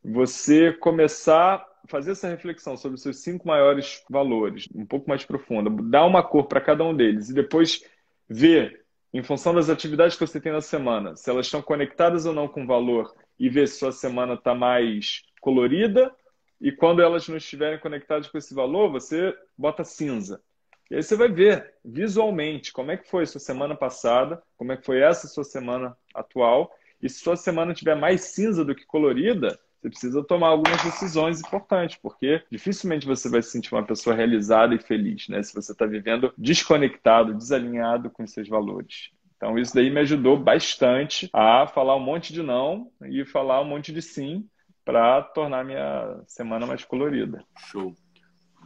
[0.04, 5.70] você começar fazer essa reflexão sobre os seus cinco maiores valores, um pouco mais profunda,
[5.84, 7.84] dar uma cor para cada um deles e depois
[8.28, 12.34] ver em função das atividades que você tem na semana, se elas estão conectadas ou
[12.34, 16.16] não com valor e ver se sua semana está mais colorida
[16.62, 20.42] e quando elas não estiverem conectadas com esse valor, você bota cinza.
[20.90, 24.78] E aí você vai ver visualmente como é que foi sua semana passada, como é
[24.78, 28.86] que foi essa sua semana atual, e se sua semana tiver mais cinza do que
[28.86, 34.16] colorida, você precisa tomar algumas decisões importantes, porque dificilmente você vai se sentir uma pessoa
[34.16, 35.42] realizada e feliz, né?
[35.42, 39.10] Se você está vivendo desconectado, desalinhado com seus valores.
[39.36, 43.66] Então, isso daí me ajudou bastante a falar um monte de não e falar um
[43.66, 44.48] monte de sim
[44.86, 47.44] para tornar minha semana mais colorida.
[47.72, 47.96] Show.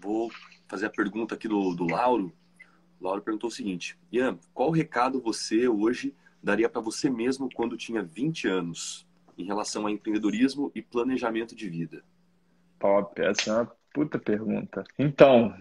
[0.02, 0.30] Vou
[0.68, 2.34] fazer a pergunta aqui do, do Lauro.
[3.00, 7.78] O Lauro perguntou o seguinte: Ian, qual recado você hoje daria para você mesmo quando
[7.78, 9.05] tinha 20 anos?
[9.38, 12.04] Em relação a empreendedorismo e planejamento de vida?
[12.80, 14.84] Top, essa é uma puta pergunta.
[15.00, 15.56] Então,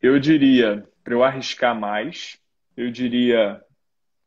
[0.00, 2.38] eu diria, para eu arriscar mais,
[2.76, 3.62] eu diria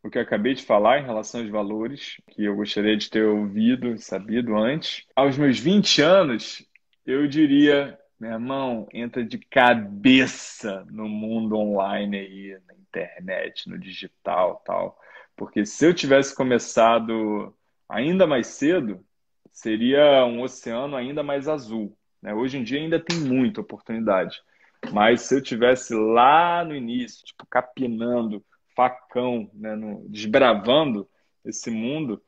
[0.02, 3.26] o que eu acabei de falar em relação aos valores, que eu gostaria de ter
[3.26, 5.06] ouvido e sabido antes.
[5.16, 6.66] Aos meus 20 anos,
[7.06, 14.62] eu diria, meu irmão, entra de cabeça no mundo online aí, na internet, no digital
[14.66, 14.98] tal.
[15.36, 17.54] Porque se eu tivesse começado
[17.90, 19.04] ainda mais cedo,
[19.52, 21.98] seria um oceano ainda mais azul.
[22.22, 22.34] Né?
[22.34, 24.40] Hoje em dia ainda tem muita oportunidade.
[24.92, 28.44] Mas se eu tivesse lá no início, tipo, capinando,
[28.76, 31.08] facão, né, no, desbravando
[31.44, 32.22] esse mundo,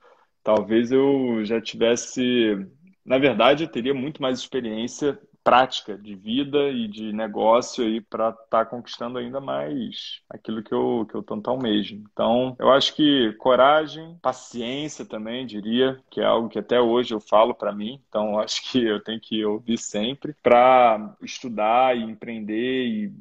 [0.43, 2.67] talvez eu já tivesse.
[3.05, 8.29] Na verdade, eu teria muito mais experiência prática de vida e de negócio aí para
[8.29, 11.95] estar tá conquistando ainda mais aquilo que eu, que eu tanto almejo.
[11.95, 17.19] Então, eu acho que coragem, paciência também, diria, que é algo que até hoje eu
[17.19, 18.01] falo para mim.
[18.07, 23.11] Então, acho que eu tenho que ouvir sempre para estudar e empreender e,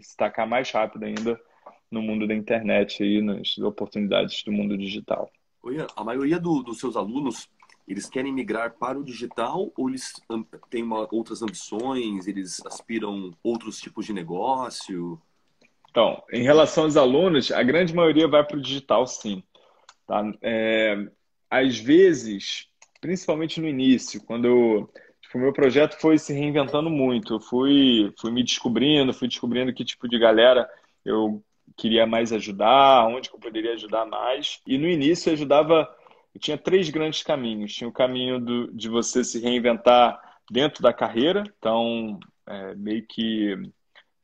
[0.00, 1.40] se destacar mais rápido ainda
[1.90, 5.30] no mundo da internet e nas oportunidades do mundo digital.
[5.96, 7.48] A maioria do, dos seus alunos
[7.88, 10.12] eles querem migrar para o digital ou eles
[10.68, 15.20] têm uma, outras ambições, eles aspiram outros tipos de negócio?
[15.90, 19.42] Então, em relação aos alunos, a grande maioria vai para o digital, sim.
[20.06, 20.22] Tá?
[20.42, 21.08] É,
[21.50, 22.68] às vezes,
[23.00, 24.88] principalmente no início, quando
[25.22, 29.72] tipo, o meu projeto foi se reinventando muito, eu fui, fui me descobrindo, fui descobrindo
[29.72, 30.68] que tipo de galera
[31.04, 31.42] eu
[31.76, 34.60] queria mais ajudar, onde eu poderia ajudar mais.
[34.66, 35.88] E no início eu ajudava
[36.38, 37.72] tinha três grandes caminhos.
[37.74, 43.56] Tinha o caminho do, de você se reinventar dentro da carreira, então, é, meio que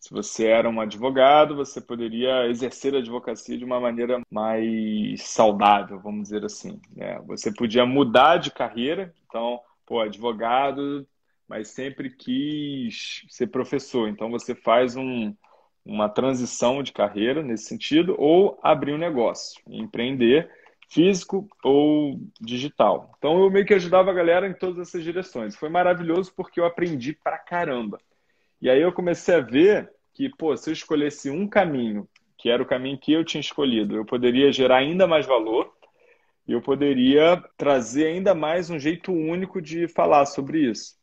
[0.04, 5.98] se você era um advogado, você poderia exercer a advocacia de uma maneira mais saudável,
[5.98, 6.78] vamos dizer assim.
[6.94, 7.18] Né?
[7.26, 11.06] Você podia mudar de carreira, então, pô, advogado,
[11.48, 14.06] mas sempre quis ser professor.
[14.06, 15.34] Então, você faz um,
[15.82, 20.50] uma transição de carreira nesse sentido, ou abrir um negócio, empreender
[20.94, 23.12] físico ou digital.
[23.18, 25.56] Então eu meio que ajudava a galera em todas essas direções.
[25.56, 27.98] Foi maravilhoso porque eu aprendi pra caramba.
[28.62, 32.62] E aí eu comecei a ver que, pô, se eu escolhesse um caminho, que era
[32.62, 35.72] o caminho que eu tinha escolhido, eu poderia gerar ainda mais valor
[36.46, 40.94] e eu poderia trazer ainda mais um jeito único de falar sobre isso.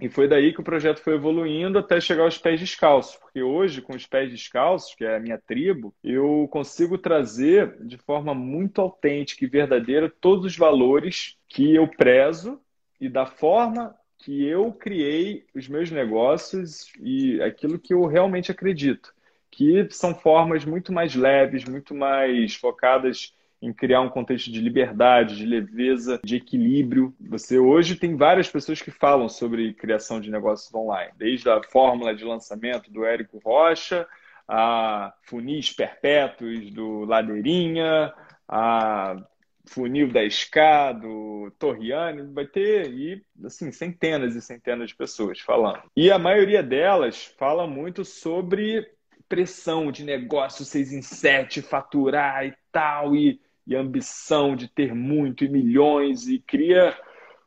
[0.00, 3.82] E foi daí que o projeto foi evoluindo até chegar aos pés descalços, porque hoje,
[3.82, 8.80] com os pés descalços, que é a minha tribo, eu consigo trazer de forma muito
[8.80, 12.58] autêntica e verdadeira todos os valores que eu prezo
[12.98, 19.12] e da forma que eu criei os meus negócios e aquilo que eu realmente acredito,
[19.50, 25.36] que são formas muito mais leves, muito mais focadas em criar um contexto de liberdade,
[25.36, 27.14] de leveza, de equilíbrio.
[27.20, 32.14] Você hoje tem várias pessoas que falam sobre criação de negócios online, desde a fórmula
[32.14, 34.06] de lançamento do Érico Rocha,
[34.48, 38.12] a funis perpétuos do Ladeirinha,
[38.48, 39.16] a
[39.66, 45.82] Funil 10K, do Torriani, vai ter e, assim, centenas e centenas de pessoas falando.
[45.96, 48.84] E a maioria delas fala muito sobre
[49.28, 55.44] pressão de negócio 6 em 7, faturar e tal, e, e ambição de ter muito
[55.44, 56.96] e milhões, e cria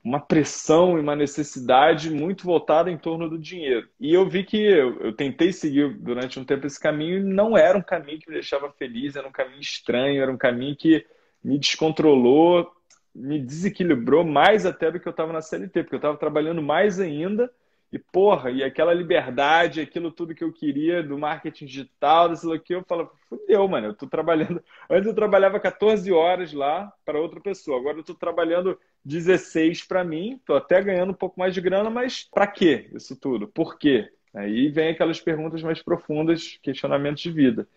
[0.03, 3.87] uma pressão e uma necessidade muito voltada em torno do dinheiro.
[3.99, 7.57] E eu vi que eu, eu, tentei seguir durante um tempo esse caminho e não
[7.57, 11.05] era um caminho que me deixava feliz, era um caminho estranho, era um caminho que
[11.41, 12.69] me descontrolou,
[13.15, 16.99] me desequilibrou mais até do que eu estava na CLT, porque eu estava trabalhando mais
[16.99, 17.49] ainda
[17.93, 22.73] e, porra, e aquela liberdade, aquilo tudo que eu queria do marketing digital, desse que
[22.73, 24.63] eu falo, fudeu, mano, eu tô trabalhando.
[24.89, 30.03] Antes eu trabalhava 14 horas lá para outra pessoa, agora eu tô trabalhando 16 para
[30.03, 33.47] mim, tô até ganhando um pouco mais de grana, mas para quê isso tudo?
[33.47, 34.11] Por quê?
[34.33, 37.67] Aí vem aquelas perguntas mais profundas, questionamentos de vida.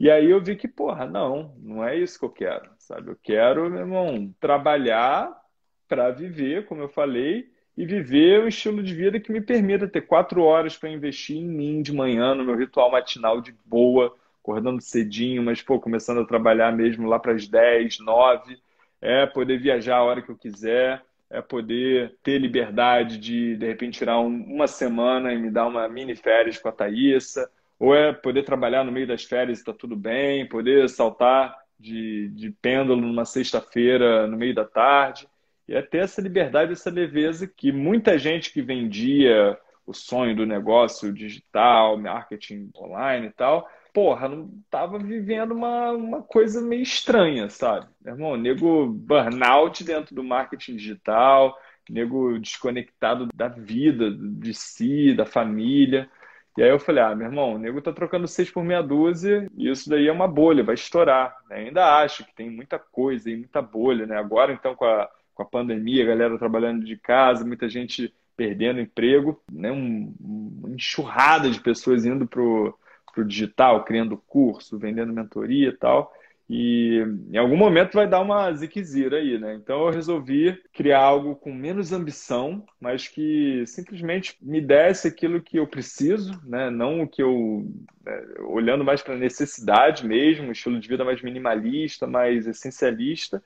[0.00, 3.10] E aí eu vi que, porra, não, não é isso que eu quero, sabe?
[3.10, 5.38] Eu quero, meu irmão, trabalhar
[5.86, 10.02] para viver, como eu falei, e viver um estilo de vida que me permita ter
[10.02, 14.80] quatro horas para investir em mim de manhã, no meu ritual matinal de boa, acordando
[14.80, 18.58] cedinho, mas pô, começando a trabalhar mesmo lá para as 10, 9,
[19.00, 23.98] é poder viajar a hora que eu quiser, é poder ter liberdade de, de repente,
[23.98, 28.12] tirar um, uma semana e me dar uma mini férias com a Thaísa, ou é
[28.12, 33.00] poder trabalhar no meio das férias e está tudo bem, poder saltar de, de pêndulo
[33.00, 35.28] numa sexta-feira no meio da tarde.
[35.68, 40.44] E é ter essa liberdade, essa leveza que muita gente que vendia o sonho do
[40.44, 47.48] negócio digital, marketing online e tal, porra, não tava vivendo uma, uma coisa meio estranha,
[47.48, 47.86] sabe?
[48.04, 51.56] Meu irmão, nego burnout dentro do marketing digital,
[51.88, 56.10] nego desconectado da vida, de si, da família.
[56.58, 59.46] E aí eu falei, ah, meu irmão, o nego tá trocando seis por meia dúzia
[59.56, 61.36] e isso daí é uma bolha, vai estourar.
[61.50, 64.18] Ainda acho que tem muita coisa e muita bolha, né?
[64.18, 68.80] Agora, então, com a com a pandemia, a galera trabalhando de casa, muita gente perdendo
[68.80, 69.70] emprego, né?
[69.70, 76.12] Um, uma enxurrada de pessoas indo para o digital, criando curso, vendendo mentoria e tal.
[76.48, 79.54] E em algum momento vai dar uma ziquezira aí, né?
[79.54, 85.58] Então eu resolvi criar algo com menos ambição, mas que simplesmente me desse aquilo que
[85.58, 86.70] eu preciso, né?
[86.70, 87.66] Não o que eu.
[88.04, 88.24] Né?
[88.40, 93.42] olhando mais para necessidade mesmo, um estilo de vida mais minimalista, mais essencialista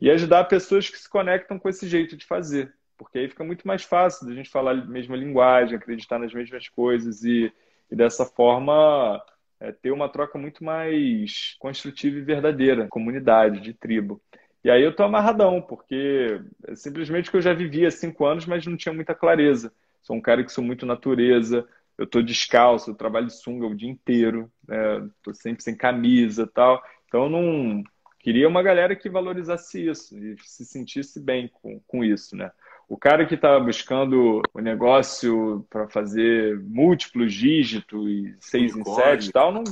[0.00, 2.72] e ajudar pessoas que se conectam com esse jeito de fazer.
[2.96, 6.68] Porque aí fica muito mais fácil da gente falar a mesma linguagem, acreditar nas mesmas
[6.68, 7.52] coisas e,
[7.90, 9.22] e dessa forma
[9.58, 14.20] é, ter uma troca muito mais construtiva e verdadeira, comunidade, de tribo.
[14.62, 18.44] E aí eu tô amarradão, porque é simplesmente que eu já vivia há cinco anos,
[18.46, 19.72] mas não tinha muita clareza.
[20.02, 23.88] Sou um cara que sou muito natureza, eu tô descalço, eu trabalho sunga o dia
[23.88, 25.08] inteiro, né?
[25.22, 26.82] tô sempre sem camisa tal.
[27.06, 27.82] Então não
[28.20, 32.50] Queria uma galera que valorizasse isso e se sentisse bem com, com isso, né?
[32.86, 39.28] O cara que está buscando o negócio para fazer múltiplos dígitos e seis em sete
[39.28, 39.64] e tal, não,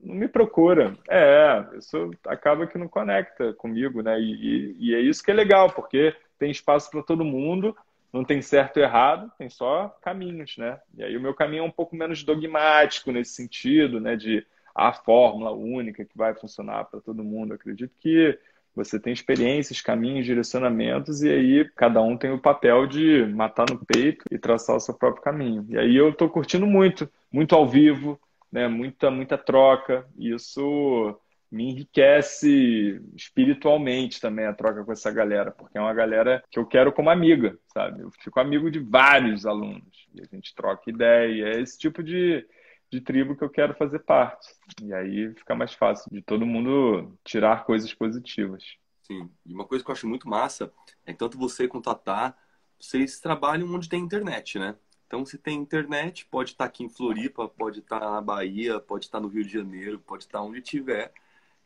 [0.00, 0.96] não me procura.
[1.08, 4.20] É, isso acaba que não conecta comigo, né?
[4.20, 7.76] E, e, e é isso que é legal, porque tem espaço para todo mundo,
[8.12, 10.78] não tem certo e errado, tem só caminhos, né?
[10.96, 14.14] E aí o meu caminho é um pouco menos dogmático nesse sentido, né?
[14.14, 14.46] De
[14.78, 17.52] a fórmula única que vai funcionar para todo mundo.
[17.52, 18.38] acredito que
[18.76, 23.84] você tem experiências, caminhos, direcionamentos, e aí cada um tem o papel de matar no
[23.84, 25.66] peito e traçar o seu próprio caminho.
[25.68, 28.20] E aí eu estou curtindo muito, muito ao vivo,
[28.52, 28.68] né?
[28.68, 31.18] muita, muita troca, e isso
[31.50, 36.66] me enriquece espiritualmente também a troca com essa galera, porque é uma galera que eu
[36.66, 38.02] quero como amiga, sabe?
[38.02, 42.46] Eu fico amigo de vários alunos, e a gente troca ideia, é esse tipo de,
[42.90, 44.48] de tribo que eu quero fazer parte.
[44.82, 48.64] E aí fica mais fácil de todo mundo tirar coisas positivas.
[49.02, 50.72] Sim, e uma coisa que eu acho muito massa
[51.06, 52.36] é que tanto você quanto a Tá,
[52.78, 54.76] vocês trabalham onde tem internet, né?
[55.06, 59.18] Então, se tem internet, pode estar aqui em Floripa, pode estar na Bahia, pode estar
[59.18, 61.10] no Rio de Janeiro, pode estar onde tiver,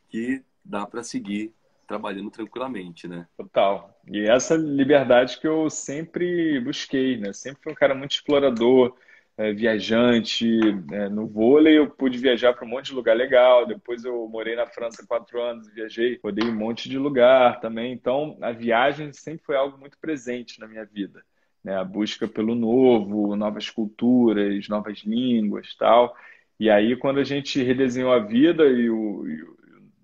[0.07, 1.53] que dá para seguir
[1.85, 3.27] trabalhando tranquilamente, né?
[3.35, 3.99] Total.
[4.07, 7.33] E essa liberdade que eu sempre busquei, né?
[7.33, 8.95] Sempre fui um cara muito explorador,
[9.53, 10.59] viajante.
[10.91, 13.65] É, no vôlei eu pude viajar para um monte de lugar legal.
[13.65, 17.93] Depois eu morei na França quatro anos, viajei, rodei um monte de lugar também.
[17.93, 21.23] Então a viagem sempre foi algo muito presente na minha vida.
[21.63, 21.75] Né?
[21.75, 26.15] A busca pelo novo, novas culturas, novas línguas tal.
[26.59, 29.52] E aí quando a gente redesenhou a vida e o, e o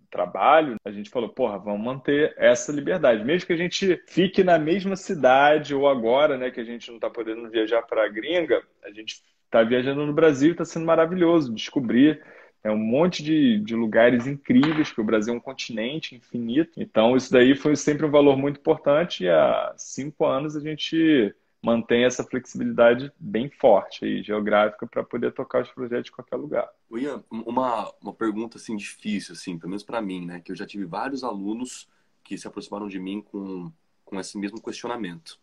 [0.09, 3.23] trabalho, a gente falou, porra, vamos manter essa liberdade.
[3.23, 6.95] Mesmo que a gente fique na mesma cidade, ou agora, né, que a gente não
[6.95, 11.53] está podendo viajar para a gringa, a gente está viajando no Brasil está sendo maravilhoso
[11.53, 12.21] descobrir
[12.63, 16.81] é um monte de, de lugares incríveis, que o Brasil é um continente infinito.
[16.81, 21.33] Então, isso daí foi sempre um valor muito importante e há cinco anos a gente
[21.61, 26.69] mantém essa flexibilidade bem forte aí, geográfica, para poder tocar os projetos em qualquer lugar.
[26.91, 30.39] Ian, uma, uma pergunta assim difícil, assim, pelo menos para mim, né?
[30.39, 31.87] Que eu já tive vários alunos
[32.23, 33.71] que se aproximaram de mim com,
[34.05, 35.39] com esse mesmo questionamento.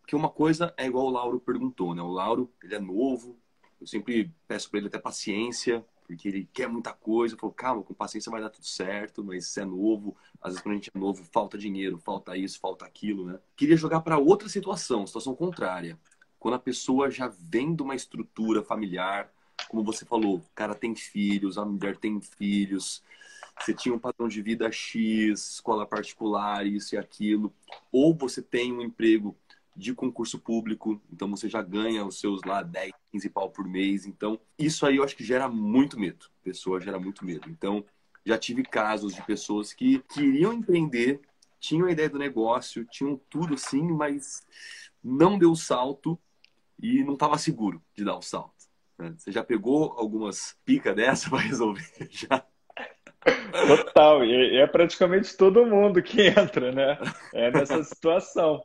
[0.00, 2.02] Porque uma coisa é igual o Lauro perguntou, né?
[2.02, 3.38] O Lauro, ele é novo,
[3.80, 7.34] eu sempre peço para ele até paciência, porque ele quer muita coisa.
[7.34, 10.62] Eu falo, calma, com paciência vai dar tudo certo, mas se é novo, às vezes
[10.62, 13.38] quando a gente é novo, falta dinheiro, falta isso, falta aquilo, né?
[13.56, 15.98] Queria jogar para outra situação, situação contrária.
[16.38, 19.32] Quando a pessoa já vem de uma estrutura familiar,
[19.68, 23.02] como você falou, o cara tem filhos, a mulher tem filhos,
[23.58, 27.52] você tinha um padrão de vida X, escola particular, isso e aquilo,
[27.90, 29.34] ou você tem um emprego
[29.76, 34.06] de concurso público, então você já ganha os seus lá 10, 15 pau por mês.
[34.06, 36.26] Então, isso aí eu acho que gera muito medo.
[36.42, 37.48] Pessoa gera muito medo.
[37.50, 37.84] Então,
[38.24, 41.20] já tive casos de pessoas que queriam empreender,
[41.58, 44.42] tinham a ideia do negócio, tinham tudo assim, mas
[45.02, 46.18] não deu o salto
[46.80, 48.54] e não estava seguro de dar o salto.
[48.98, 49.14] Né?
[49.18, 52.44] Você já pegou algumas picas dessa para resolver já?
[53.66, 56.98] Total, e é praticamente todo mundo que entra, né?
[57.32, 58.62] É nessa situação.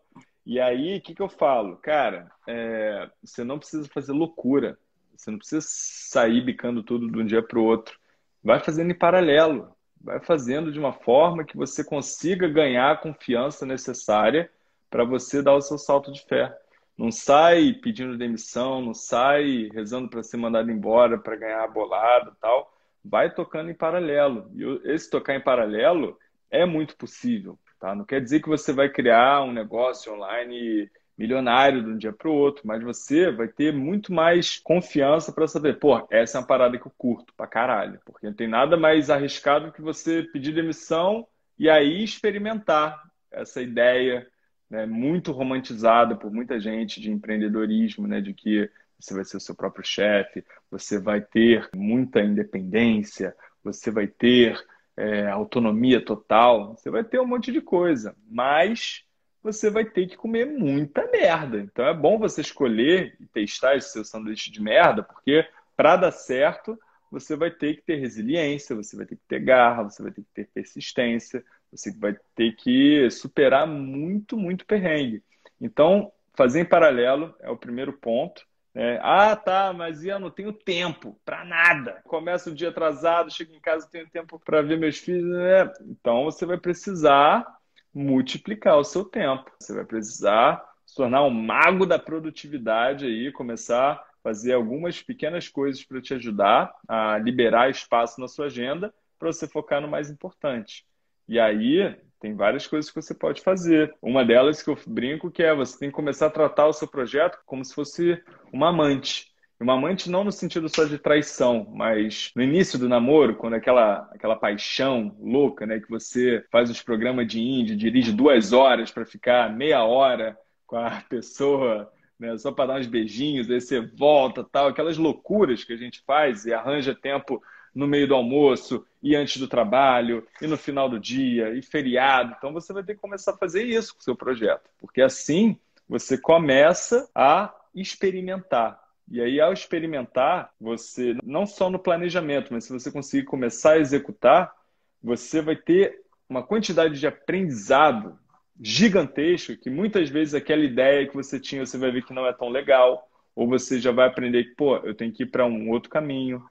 [0.49, 1.77] E aí, o que, que eu falo?
[1.77, 4.79] Cara, é, você não precisa fazer loucura.
[5.15, 7.95] Você não precisa sair bicando tudo de um dia para o outro.
[8.43, 9.71] Vai fazendo em paralelo.
[10.01, 14.49] Vai fazendo de uma forma que você consiga ganhar a confiança necessária
[14.89, 16.51] para você dar o seu salto de fé.
[16.97, 22.35] Não sai pedindo demissão, não sai rezando para ser mandado embora, para ganhar a bolada
[22.41, 22.75] tal.
[23.05, 24.49] Vai tocando em paralelo.
[24.55, 26.17] E esse tocar em paralelo
[26.49, 27.55] é muito possível.
[27.79, 27.95] Tá?
[27.95, 32.29] Não quer dizer que você vai criar um negócio online milionário de um dia para
[32.29, 36.47] o outro, mas você vai ter muito mais confiança para saber, pô, essa é uma
[36.47, 40.53] parada que eu curto pra caralho, porque não tem nada mais arriscado que você pedir
[40.53, 41.27] demissão
[41.57, 44.25] e aí experimentar essa ideia
[44.69, 49.41] né, muito romantizada por muita gente de empreendedorismo, né, de que você vai ser o
[49.41, 54.57] seu próprio chefe, você vai ter muita independência, você vai ter
[54.99, 59.05] é, autonomia total, você vai ter um monte de coisa, mas
[59.41, 61.57] você vai ter que comer muita merda.
[61.57, 65.47] Então é bom você escolher e testar esse seu sanduíche de merda, porque
[65.77, 66.77] para dar certo,
[67.09, 70.21] você vai ter que ter resiliência, você vai ter que ter garra, você vai ter
[70.21, 75.23] que ter persistência, você vai ter que superar muito, muito perrengue.
[75.61, 78.45] Então, fazer em paralelo é o primeiro ponto.
[78.75, 82.01] É, ah, tá, mas eu não tenho tempo para nada.
[82.05, 85.25] Começa o dia atrasado, chego em casa, tenho tempo para ver meus filhos.
[85.25, 85.71] Né?
[85.81, 87.45] Então você vai precisar
[87.93, 89.51] multiplicar o seu tempo.
[89.59, 95.47] Você vai precisar se tornar um mago da produtividade aí, começar a fazer algumas pequenas
[95.47, 100.09] coisas para te ajudar a liberar espaço na sua agenda para você focar no mais
[100.09, 100.85] importante.
[101.27, 103.95] E aí, tem várias coisas que você pode fazer.
[104.01, 106.87] Uma delas que eu brinco que é você tem que começar a tratar o seu
[106.87, 109.29] projeto como se fosse uma amante.
[109.59, 114.09] Uma amante não no sentido só de traição, mas no início do namoro, quando aquela,
[114.13, 119.05] aquela paixão louca, né, que você faz uns programas de índio, dirige duas horas para
[119.05, 124.45] ficar meia hora com a pessoa, né, só para dar uns beijinhos, aí você volta,
[124.49, 127.41] tal, aquelas loucuras que a gente faz e arranja tempo
[127.73, 132.35] no meio do almoço e antes do trabalho e no final do dia e feriado.
[132.37, 135.57] Então você vai ter que começar a fazer isso com o seu projeto, porque assim
[135.87, 138.79] você começa a experimentar.
[139.11, 143.79] E aí, ao experimentar, você, não só no planejamento, mas se você conseguir começar a
[143.79, 144.53] executar,
[145.01, 148.19] você vai ter uma quantidade de aprendizado
[148.61, 152.33] gigantesco que muitas vezes aquela ideia que você tinha, você vai ver que não é
[152.33, 155.69] tão legal, ou você já vai aprender que, pô, eu tenho que ir para um
[155.71, 156.43] outro caminho,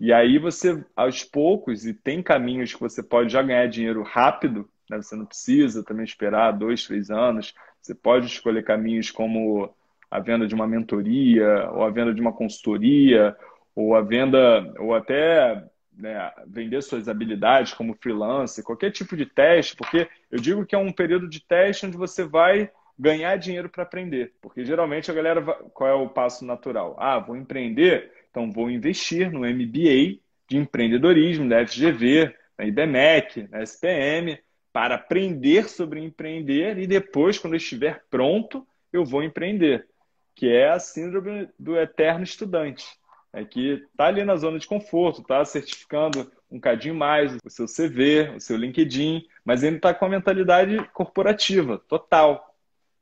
[0.00, 4.66] e aí você, aos poucos, e tem caminhos que você pode já ganhar dinheiro rápido,
[4.88, 4.96] né?
[4.96, 7.54] você não precisa também esperar dois, três anos.
[7.82, 9.70] Você pode escolher caminhos como
[10.10, 13.36] a venda de uma mentoria, ou a venda de uma consultoria,
[13.76, 19.76] ou a venda, ou até né, vender suas habilidades como freelancer, qualquer tipo de teste,
[19.76, 23.82] porque eu digo que é um período de teste onde você vai ganhar dinheiro para
[23.82, 24.32] aprender.
[24.40, 25.42] Porque geralmente a galera,
[25.74, 26.96] qual é o passo natural?
[26.98, 33.62] Ah, vou empreender então, vou investir no MBA de empreendedorismo da FGV, na IBMEC, na
[33.62, 34.38] SPM,
[34.72, 39.86] para aprender sobre empreender e depois, quando estiver pronto, eu vou empreender,
[40.34, 42.84] que é a síndrome do eterno estudante.
[43.32, 47.66] É que está ali na zona de conforto, está certificando um cadinho mais o seu
[47.66, 52.56] CV, o seu LinkedIn, mas ainda está com a mentalidade corporativa, total.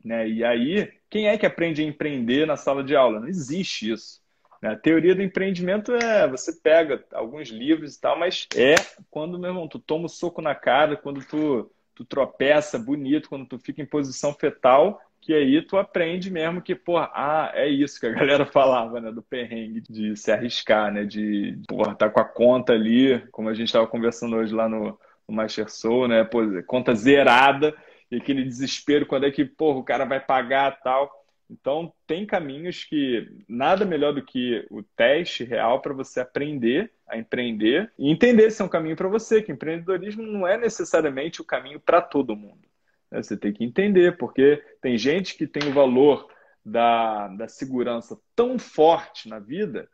[0.05, 0.29] Né?
[0.29, 3.21] E aí, quem é que aprende a empreender na sala de aula?
[3.21, 4.21] Não existe isso.
[4.63, 8.75] A teoria do empreendimento é você pega alguns livros e tal, mas é
[9.11, 13.29] quando, meu irmão, tu toma o um soco na cara, quando tu, tu tropeça bonito,
[13.29, 17.69] quando tu fica em posição fetal, que aí tu aprende mesmo que, pô, ah, é
[17.69, 22.09] isso que a galera falava, né, do perrengue, de se arriscar, né, de, porra, tá
[22.09, 24.99] com a conta ali, como a gente estava conversando hoje lá no,
[25.29, 27.75] no Master Soul, né, pô, conta zerada,
[28.11, 31.11] e aquele desespero quando é que, porra, o cara vai pagar tal.
[31.51, 37.17] Então, tem caminhos que nada melhor do que o teste real para você aprender a
[37.17, 41.45] empreender e entender se é um caminho para você, que empreendedorismo não é necessariamente o
[41.45, 42.69] caminho para todo mundo.
[43.11, 43.23] Né?
[43.23, 46.29] Você tem que entender, porque tem gente que tem o valor
[46.65, 49.89] da, da segurança tão forte na vida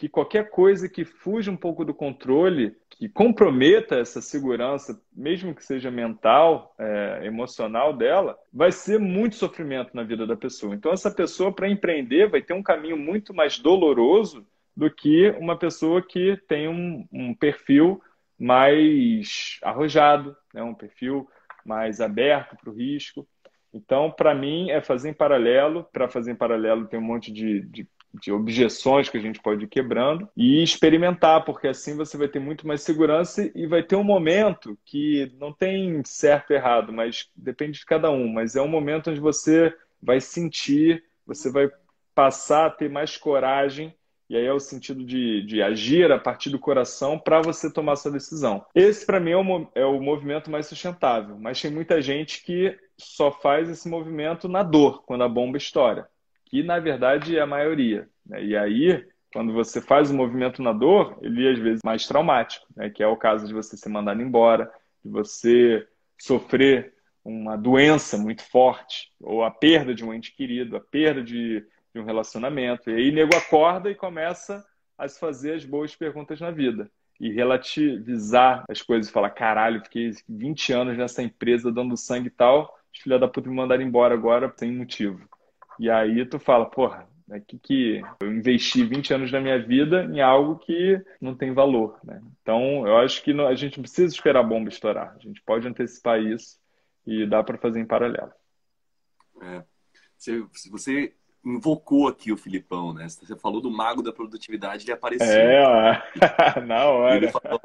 [0.00, 5.62] que qualquer coisa que fuja um pouco do controle, que comprometa essa segurança, mesmo que
[5.62, 10.74] seja mental, é, emocional dela, vai ser muito sofrimento na vida da pessoa.
[10.74, 15.58] Então, essa pessoa, para empreender, vai ter um caminho muito mais doloroso do que uma
[15.58, 18.00] pessoa que tem um, um perfil
[18.38, 20.62] mais arrojado, né?
[20.62, 21.28] um perfil
[21.62, 23.28] mais aberto para o risco.
[23.70, 25.86] Então, para mim, é fazer em paralelo.
[25.92, 29.64] Para fazer em paralelo, tem um monte de, de de objeções que a gente pode
[29.64, 33.96] ir quebrando e experimentar, porque assim você vai ter muito mais segurança e vai ter
[33.96, 38.28] um momento que não tem certo e errado, mas depende de cada um.
[38.28, 41.70] Mas é um momento onde você vai sentir, você vai
[42.14, 43.94] passar a ter mais coragem
[44.28, 47.94] e aí é o sentido de, de agir a partir do coração para você tomar
[47.94, 48.64] essa decisão.
[48.72, 51.36] Esse, para mim, é o, é o movimento mais sustentável.
[51.36, 56.08] Mas tem muita gente que só faz esse movimento na dor, quando a bomba estoura
[56.50, 58.08] que na verdade é a maioria.
[58.26, 58.44] Né?
[58.44, 62.66] E aí, quando você faz o movimento na dor, ele é às vezes mais traumático,
[62.76, 62.90] né?
[62.90, 64.70] que é o caso de você ser mandado embora,
[65.02, 65.86] de você
[66.18, 66.92] sofrer
[67.24, 72.00] uma doença muito forte, ou a perda de um ente querido, a perda de, de
[72.00, 72.90] um relacionamento.
[72.90, 74.64] E aí, nego acorda e começa
[74.98, 76.90] a se fazer as boas perguntas na vida
[77.20, 82.30] e relativizar as coisas e falar: caralho, fiquei 20 anos nessa empresa dando sangue e
[82.30, 85.20] tal, os filha da puta me mandaram embora agora sem motivo.
[85.80, 90.04] E aí tu fala, porra, é que, que eu investi 20 anos da minha vida
[90.04, 92.20] em algo que não tem valor, né?
[92.42, 95.16] Então, eu acho que a gente não precisa esperar a bomba estourar.
[95.16, 96.58] A gente pode antecipar isso
[97.06, 98.30] e dá para fazer em paralelo.
[99.40, 99.62] É.
[100.18, 103.08] Você, você invocou aqui o Filipão, né?
[103.08, 105.26] Você falou do mago da produtividade, ele apareceu.
[105.26, 106.02] É,
[106.66, 107.16] na hora.
[107.16, 107.58] Ele falou,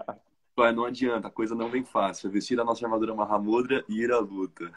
[0.74, 2.32] não adianta, a coisa não vem fácil.
[2.32, 4.72] Vestir a nossa armadura Mahamudra e ir à luta.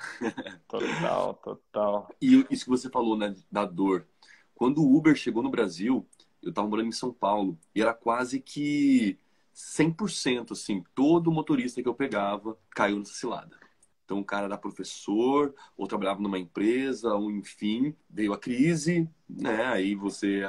[0.66, 2.08] Total, total.
[2.20, 4.06] E isso que você falou, né, da dor.
[4.54, 6.04] Quando o Uber chegou no Brasil,
[6.42, 9.18] eu estava morando em São Paulo, e era quase que
[9.54, 13.56] 100%, assim, todo motorista que eu pegava caiu nessa cilada.
[14.04, 19.66] Então, o cara era professor, ou trabalhava numa empresa, ou enfim, veio a crise, né?
[19.66, 20.42] Aí você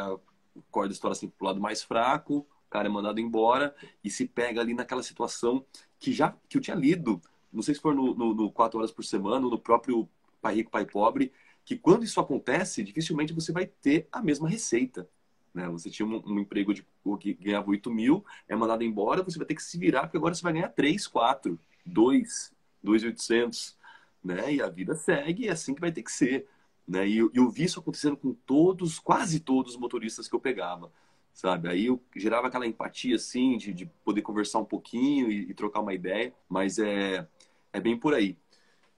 [0.56, 4.62] acorda a história assim pro lado mais fraco, cara é mandado embora e se pega
[4.62, 5.66] ali naquela situação
[5.98, 8.92] que já que eu tinha lido, não sei se for no, no, no Quatro Horas
[8.92, 10.08] por Semana, no próprio
[10.42, 11.32] Pai Rico, Pai Pobre,
[11.66, 15.10] que quando isso acontece, dificilmente você vai ter a mesma receita.
[15.54, 15.68] Né?
[15.70, 16.86] Você tinha um, um emprego de,
[17.20, 20.34] que ganhava 8 mil, é mandado embora, você vai ter que se virar, porque agora
[20.34, 22.54] você vai ganhar 3, 4, 2,
[22.84, 23.78] 2,800.
[24.24, 24.56] Né?
[24.56, 26.48] E a vida segue, é assim que vai ter que ser.
[26.88, 27.08] Né?
[27.08, 30.92] E eu, eu vi isso acontecendo com todos, quase todos os motoristas que eu pegava
[31.34, 31.70] sabe?
[31.70, 35.82] Aí eu gerava aquela empatia, assim, de, de poder conversar um pouquinho e, e, trocar
[35.82, 37.28] uma ideia, mas é,
[37.74, 38.38] é bem por aí.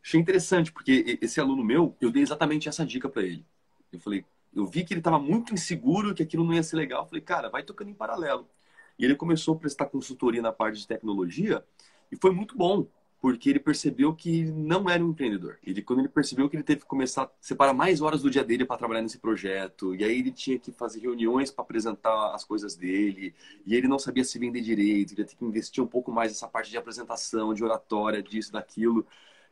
[0.03, 3.45] Achei interessante, porque esse aluno meu, eu dei exatamente essa dica para ele.
[3.91, 7.03] Eu falei, eu vi que ele estava muito inseguro, que aquilo não ia ser legal.
[7.03, 8.49] Eu falei, cara, vai tocando em paralelo.
[8.97, 11.63] E ele começou a prestar consultoria na parte de tecnologia
[12.11, 12.88] e foi muito bom,
[13.22, 15.59] porque ele percebeu que não era um empreendedor.
[15.63, 18.43] Ele, quando ele percebeu que ele teve que começar a separar mais horas do dia
[18.43, 22.43] dele para trabalhar nesse projeto, e aí ele tinha que fazer reuniões para apresentar as
[22.43, 25.88] coisas dele, e ele não sabia se vender direito, ele ia ter que investir um
[25.88, 29.05] pouco mais nessa parte de apresentação, de oratória, disso, daquilo.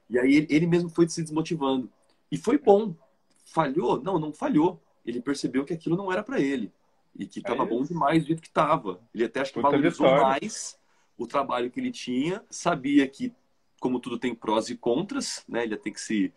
[0.09, 1.87] E aí ele, ele mesmo foi se desmotivando.
[2.31, 2.95] E foi bom.
[3.45, 4.01] Falhou?
[4.01, 4.81] Não, não falhou.
[5.05, 6.73] Ele percebeu que aquilo não era para ele.
[7.15, 8.99] E que estava é bom demais do jeito que estava.
[9.13, 10.27] Ele até acho que Puta valorizou vitória.
[10.27, 10.79] mais
[11.19, 13.33] o trabalho que ele tinha, sabia que
[13.79, 15.63] como tudo tem prós e contras, né?
[15.63, 16.33] Ele ia ter que se,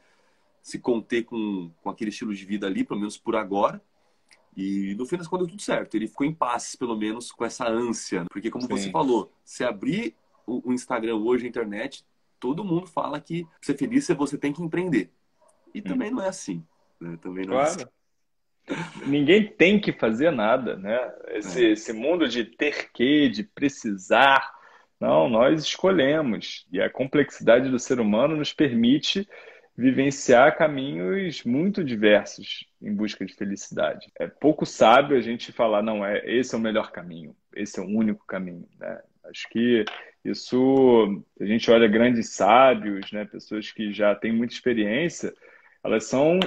[0.63, 3.83] se conter com, com aquele estilo de vida ali, pelo menos por agora.
[4.57, 5.95] E no fim das contas, tudo certo.
[5.95, 8.21] Ele ficou em paz, pelo menos, com essa ânsia.
[8.21, 8.27] Né?
[8.31, 8.69] Porque, como Sim.
[8.69, 10.15] você falou, se abrir
[10.47, 12.05] o, o, Instagram hoje, a internet,
[12.39, 15.11] todo mundo fala que ser feliz você tem que empreender.
[15.75, 15.83] E hum.
[15.83, 16.65] também não é assim.
[17.01, 17.19] Né?
[17.21, 17.69] Também não claro.
[17.69, 17.85] é assim.
[19.07, 21.13] Ninguém tem que fazer nada, né?
[21.29, 21.71] Esse, é.
[21.71, 24.55] esse mundo de ter que, de precisar,
[25.03, 26.65] não, nós escolhemos.
[26.71, 29.29] E a complexidade do ser humano nos permite
[29.77, 34.13] vivenciar caminhos muito diversos em busca de felicidade.
[34.17, 37.83] É pouco sábio a gente falar, não, é esse é o melhor caminho, esse é
[37.83, 38.65] o único caminho.
[38.79, 39.01] Né?
[39.25, 39.85] Acho que
[40.25, 45.35] isso, a gente olha grandes sábios, né, pessoas que já têm muita experiência,
[45.83, 46.39] elas são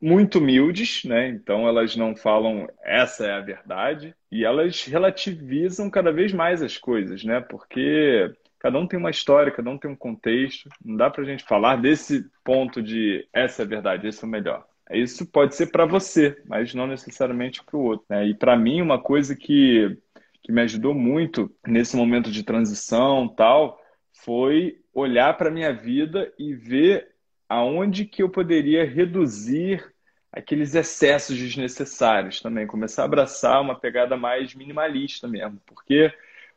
[0.00, 1.28] muito humildes, né?
[1.28, 6.78] Então elas não falam essa é a verdade e elas relativizam cada vez mais as
[6.78, 7.40] coisas, né?
[7.40, 10.68] Porque cada um tem uma história, cada um tem um contexto.
[10.84, 14.26] Não dá para a gente falar desse ponto de essa é a verdade, esse é
[14.26, 14.64] o melhor.
[14.90, 18.06] Isso pode ser para você, mas não necessariamente para o outro.
[18.08, 18.28] Né?
[18.28, 19.98] E para mim uma coisa que
[20.42, 23.78] que me ajudou muito nesse momento de transição tal
[24.24, 27.08] foi olhar para minha vida e ver
[27.48, 29.84] aonde que eu poderia reduzir
[30.30, 36.12] aqueles excessos desnecessários também, começar a abraçar uma pegada mais minimalista mesmo, porque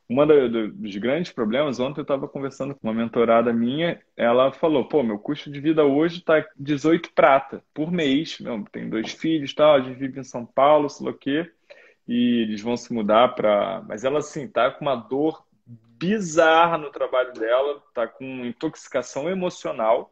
[0.09, 5.01] um dos grandes problemas, ontem eu estava conversando com uma mentorada minha, ela falou, pô,
[5.01, 9.75] meu custo de vida hoje está 18 prata por mês, meu, tem dois filhos, tal,
[9.75, 11.49] a gente vive em São Paulo, sei lá o quê,
[12.05, 13.83] e eles vão se mudar para...
[13.87, 20.11] Mas ela, assim, tá com uma dor bizarra no trabalho dela, tá com intoxicação emocional,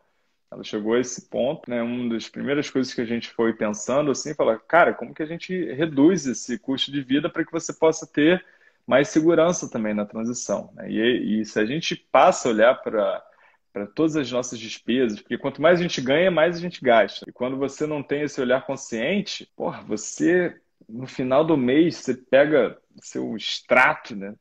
[0.51, 1.81] ela chegou a esse ponto, né?
[1.81, 5.25] Uma das primeiras coisas que a gente foi pensando assim, falar, cara, como que a
[5.25, 8.43] gente reduz esse custo de vida para que você possa ter
[8.85, 10.71] mais segurança também na transição?
[10.73, 10.89] Né?
[10.91, 13.23] E, e se a gente passa a olhar para
[13.71, 17.23] para todas as nossas despesas, porque quanto mais a gente ganha, mais a gente gasta.
[17.29, 22.15] E quando você não tem esse olhar consciente, porra, você no final do mês você
[22.15, 24.33] pega seu extrato, né?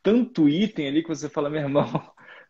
[0.00, 1.90] Tanto item ali que você fala, meu irmão,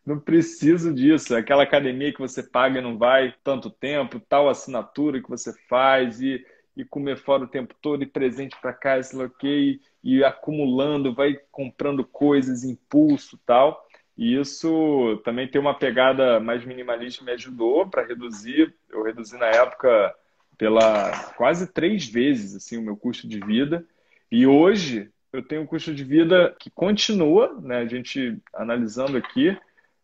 [0.09, 1.37] não preciso disso.
[1.37, 6.21] Aquela academia que você paga e não vai tanto tempo, tal assinatura que você faz
[6.21, 6.45] e,
[6.75, 8.99] e comer fora o tempo todo e presente para cá,
[9.43, 13.87] e, e acumulando, vai comprando coisas, impulso tal.
[14.17, 18.75] E isso também tem uma pegada mais minimalista me ajudou para reduzir.
[18.89, 20.15] Eu reduzi na época
[20.57, 23.87] pela quase três vezes assim o meu custo de vida.
[24.33, 27.79] E hoje eu tenho um custo de vida que continua, né?
[27.79, 29.57] A gente analisando aqui,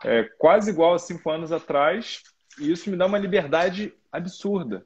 [0.04, 2.22] é, quase igual a cinco anos atrás,
[2.60, 4.84] e isso me dá uma liberdade absurda.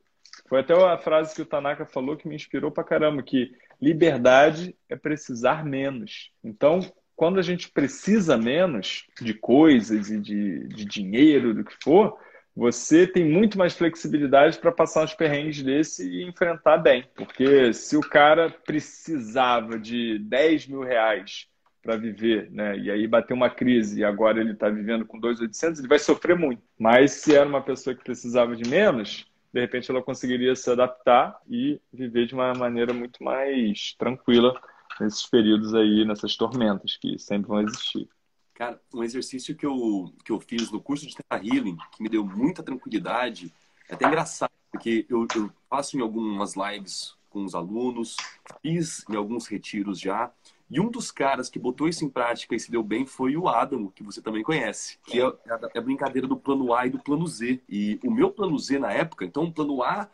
[0.48, 4.74] Foi até a frase que o Tanaka falou que me inspirou pra caramba, que liberdade
[4.88, 6.32] é precisar menos.
[6.42, 6.80] Então,
[7.14, 12.16] quando a gente precisa menos de coisas e de, de dinheiro, do que for,
[12.54, 17.04] você tem muito mais flexibilidade para passar uns perrengues desse e enfrentar bem.
[17.14, 21.46] Porque se o cara precisava de 10 mil reais
[21.88, 22.76] para viver, né?
[22.76, 26.36] E aí bateu uma crise e agora ele está vivendo com 2.800, ele vai sofrer
[26.36, 26.62] muito.
[26.78, 31.40] Mas se era uma pessoa que precisava de menos, de repente ela conseguiria se adaptar
[31.48, 34.52] e viver de uma maneira muito mais tranquila
[35.00, 38.06] nesses períodos aí, nessas tormentas que sempre vão existir.
[38.52, 42.10] Cara, um exercício que eu, que eu fiz no curso de Theta Healing, que me
[42.10, 43.50] deu muita tranquilidade,
[43.88, 48.14] é até engraçado, porque eu, eu faço em algumas lives com os alunos,
[48.60, 50.30] fiz em alguns retiros já,
[50.70, 53.48] e um dos caras que botou isso em prática e se deu bem foi o
[53.48, 56.98] Adamo, que você também conhece, que é, é a brincadeira do plano A e do
[56.98, 57.62] plano Z.
[57.68, 60.10] E o meu plano Z na época, então o plano A,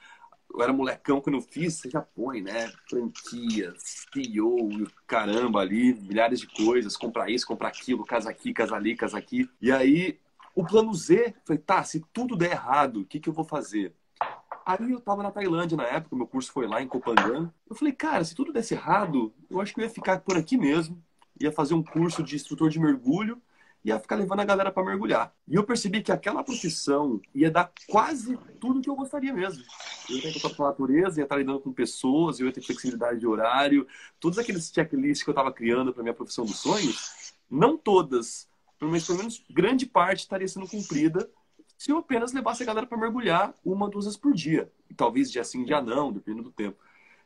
[0.52, 2.72] eu era molecão quando eu fiz, você já põe, né?
[2.88, 8.94] Franquias, CEO, caramba ali, milhares de coisas, comprar isso, comprar aquilo, casa aqui, casa ali,
[8.94, 9.50] casa aqui.
[9.60, 10.20] E aí,
[10.54, 13.92] o plano Z, falei, tá, se tudo der errado, o que, que eu vou fazer?
[14.64, 17.52] Aí eu tava na Tailândia na época, meu curso foi lá em Kopangan.
[17.68, 20.56] Eu falei, cara, se tudo desse errado, eu acho que eu ia ficar por aqui
[20.56, 21.02] mesmo.
[21.40, 23.40] Ia fazer um curso de instrutor de mergulho
[23.84, 25.32] ia ficar levando a galera para mergulhar.
[25.46, 29.62] E eu percebi que aquela profissão ia dar quase tudo que eu gostaria mesmo.
[30.08, 32.62] Eu ia ter contato com a natureza, ia estar lidando com pessoas, eu ia ter
[32.62, 33.86] flexibilidade de horário,
[34.18, 38.48] todos aqueles checklists que eu estava criando para minha profissão dos sonhos, não todas,
[38.80, 41.28] mas pelo menos grande parte estaria sendo cumprida
[41.84, 44.72] se eu apenas levasse a galera para mergulhar uma, duas vezes por dia.
[44.88, 46.78] E talvez dia sim, dia não, dependendo do tempo.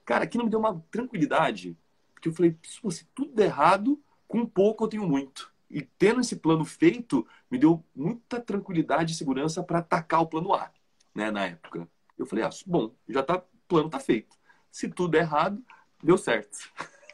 [0.04, 1.78] Cara, aquilo me deu uma tranquilidade,
[2.12, 5.52] porque eu falei, se tudo der errado, com pouco eu tenho muito.
[5.70, 10.52] E tendo esse plano feito, me deu muita tranquilidade e segurança para atacar o plano
[10.52, 10.72] A,
[11.14, 11.88] né, na época.
[12.18, 14.36] Eu falei, ah, bom, já tá, o plano tá feito.
[14.72, 15.64] Se tudo der errado,
[16.02, 16.58] deu certo.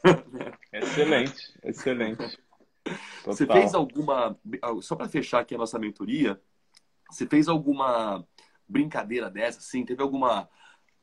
[0.72, 2.40] excelente, excelente.
[2.82, 3.34] Total.
[3.34, 4.34] Você fez alguma,
[4.80, 6.40] só para fechar aqui a nossa mentoria,
[7.10, 8.26] você fez alguma
[8.68, 9.84] brincadeira dessa, assim?
[9.84, 10.48] Teve alguma.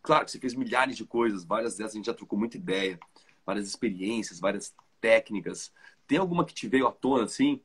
[0.02, 3.00] Claro que você fez milhares de coisas, várias dessas a gente já trocou muita ideia,
[3.46, 5.72] várias experiências, várias técnicas.
[6.08, 7.62] Tem alguma que te veio à tona, assim?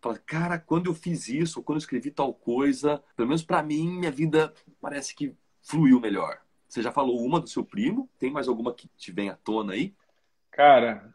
[0.00, 3.62] Fala, cara, quando eu fiz isso, ou quando eu escrevi tal coisa, pelo menos para
[3.62, 6.40] mim, minha vida parece que fluiu melhor.
[6.68, 8.08] Você já falou uma do seu primo?
[8.18, 9.94] Tem mais alguma que te vem à tona aí?
[10.50, 11.14] Cara,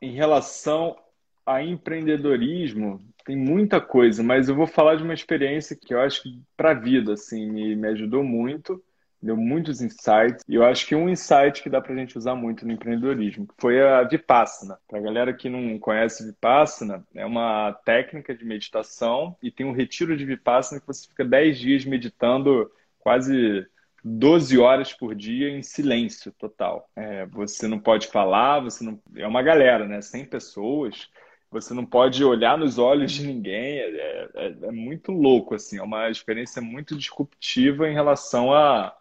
[0.00, 0.96] em relação
[1.44, 6.22] a empreendedorismo, tem muita coisa, mas eu vou falar de uma experiência que eu acho
[6.22, 8.80] que para a vida assim me, me ajudou muito,
[9.20, 10.44] deu muitos insights.
[10.48, 13.48] E eu acho que um insight que dá para a gente usar muito no empreendedorismo
[13.58, 14.78] foi a Vipassana.
[14.86, 19.72] Para a galera que não conhece Vipassana, é uma técnica de meditação e tem um
[19.72, 22.70] retiro de Vipassana que você fica 10 dias meditando
[23.00, 23.66] quase
[24.04, 26.88] 12 horas por dia em silêncio total.
[26.94, 29.00] É, você não pode falar, você não.
[29.16, 30.00] É uma galera, né?
[30.00, 31.08] 100 pessoas
[31.50, 35.82] você não pode olhar nos olhos de ninguém, é, é, é, muito louco, assim, é
[35.82, 38.96] uma experiência muito disruptiva em relação à,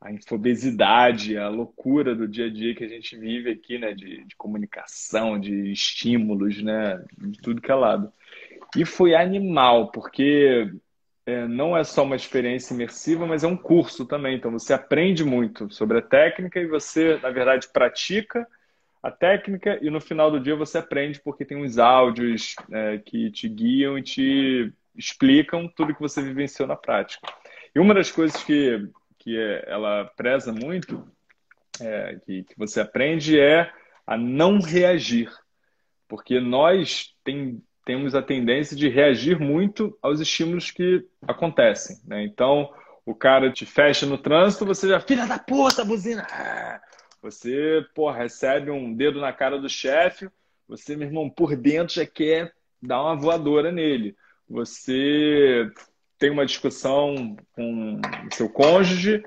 [0.00, 4.24] à infobesidade, à loucura do dia a dia que a gente vive aqui, né, de,
[4.24, 8.12] de comunicação, de estímulos, né, de tudo que é lado.
[8.76, 10.72] E foi animal, porque
[11.26, 15.24] é, não é só uma experiência imersiva, mas é um curso também, então você aprende
[15.24, 18.46] muito sobre a técnica e você, na verdade, pratica
[19.04, 23.30] a técnica e no final do dia você aprende porque tem uns áudios é, que
[23.30, 27.28] te guiam e te explicam tudo que você vivenciou na prática.
[27.74, 28.88] E uma das coisas que,
[29.18, 29.36] que
[29.66, 31.06] ela preza muito,
[31.78, 33.70] é, que, que você aprende, é
[34.06, 35.30] a não reagir.
[36.08, 42.00] Porque nós tem, temos a tendência de reagir muito aos estímulos que acontecem.
[42.06, 42.24] Né?
[42.24, 42.72] Então,
[43.04, 46.26] o cara te fecha no trânsito, você já, filha da puta, buzina!
[47.24, 50.28] Você, pô, recebe um dedo na cara do chefe,
[50.68, 52.52] você, meu irmão, por dentro já quer
[52.82, 54.14] dar uma voadora nele.
[54.46, 55.66] Você
[56.18, 57.98] tem uma discussão com
[58.30, 59.24] seu cônjuge,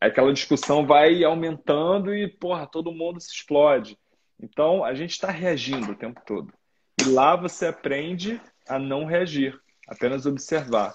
[0.00, 3.96] aquela discussão vai aumentando e, porra, todo mundo se explode.
[4.42, 6.52] Então, a gente está reagindo o tempo todo.
[7.00, 10.92] E lá você aprende a não reagir, apenas observar.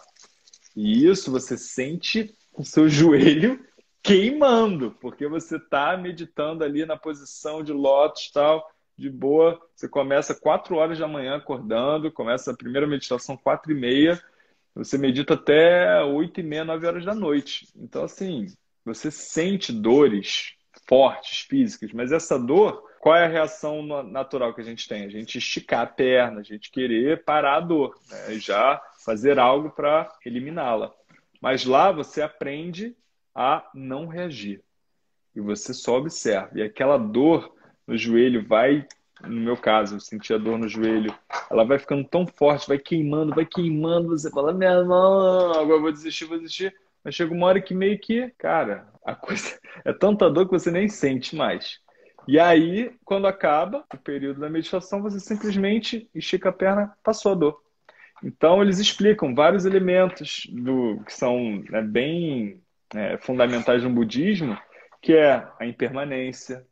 [0.76, 3.66] E isso você sente o seu joelho
[4.04, 9.60] queimando, porque você está meditando ali na posição de lótus tal, de boa.
[9.74, 14.22] Você começa 4 horas da manhã acordando, começa a primeira meditação 4 e meia,
[14.76, 17.68] você medita até 8 e meia, 9 horas da noite.
[17.76, 18.47] Então, assim,
[18.84, 20.54] você sente dores
[20.88, 25.06] fortes, físicas, mas essa dor, qual é a reação natural que a gente tem?
[25.06, 28.34] A gente esticar a perna, a gente querer parar a dor, né?
[28.38, 30.91] já fazer algo para eliminá-la.
[31.39, 32.95] Mas lá você aprende
[33.36, 34.62] a não reagir.
[35.36, 36.52] E você só observa.
[36.56, 37.54] E aquela dor
[37.88, 38.88] no joelho vai,
[39.22, 41.14] no meu caso, eu senti a dor no joelho,
[41.50, 44.10] ela vai ficando tão forte, vai queimando, vai queimando.
[44.10, 46.76] Você fala, minha mão, agora vou desistir, vou desistir.
[47.04, 50.72] Mas chega uma hora que meio que, cara, a coisa é tanta dor que você
[50.72, 51.82] nem sente mais.
[52.26, 57.36] E aí, quando acaba o período da meditação, você simplesmente estica a perna, passou a
[57.36, 57.62] dor.
[58.24, 62.62] Então, eles explicam vários elementos do que são né, bem
[62.94, 64.58] é, fundamentais no budismo,
[65.02, 66.66] que é a impermanência,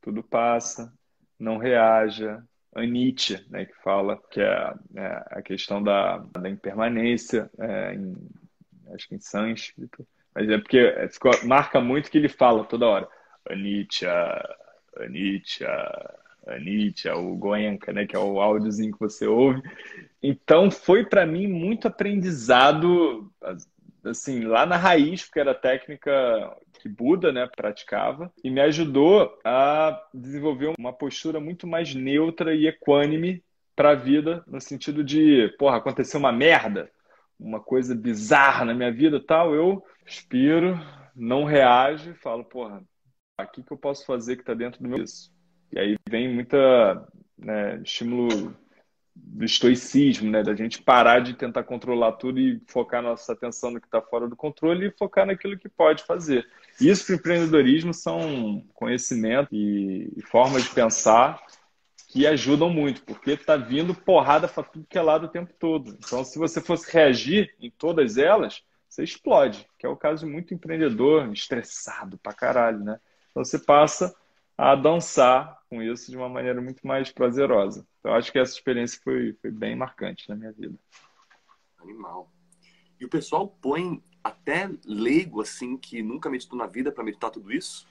[0.00, 0.92] tudo passa,
[1.38, 2.42] não reaja,
[2.74, 8.14] anicca, né, que fala que é, é a questão da, da impermanência, é, em,
[8.94, 12.86] acho que em sânscrito, mas é porque é, ficou, marca muito que ele fala toda
[12.86, 13.08] hora,
[13.48, 14.56] anicca,
[14.98, 19.62] anicca, anicca, o Goenka, né, que é o áudiozinho que você ouve.
[20.22, 23.30] Então foi para mim muito aprendizado
[24.04, 26.12] assim, lá na raiz, porque era técnica
[26.80, 32.66] que Buda, né, praticava, e me ajudou a desenvolver uma postura muito mais neutra e
[32.66, 33.42] equânime
[33.76, 36.90] para a vida, no sentido de, porra, aconteceu uma merda,
[37.38, 40.78] uma coisa bizarra na minha vida, tal, eu expiro,
[41.14, 42.82] não reajo, falo, porra,
[43.38, 45.32] aqui que eu posso fazer que está dentro do meu isso.
[45.72, 47.06] E aí vem muita
[47.38, 48.54] né, estímulo
[49.22, 50.42] do estoicismo, né?
[50.42, 54.28] Da gente parar de tentar controlar tudo e focar nossa atenção no que está fora
[54.28, 56.46] do controle e focar naquilo que pode fazer.
[56.80, 61.40] Isso para o empreendedorismo são conhecimento e, e formas de pensar
[62.08, 65.96] que ajudam muito, porque está vindo porrada para tudo que é lado o tempo todo.
[65.98, 70.32] Então, se você fosse reagir em todas elas, você explode, que é o caso de
[70.32, 72.98] muito empreendedor estressado pra caralho, né?
[73.30, 74.12] Então, você passa
[74.60, 77.86] a dançar com isso de uma maneira muito mais prazerosa.
[77.98, 80.74] Então, acho que essa experiência foi, foi bem marcante na minha vida.
[81.78, 82.30] Animal.
[83.00, 87.50] E o pessoal põe até leigo, assim, que nunca meditou na vida para meditar tudo
[87.50, 87.86] isso?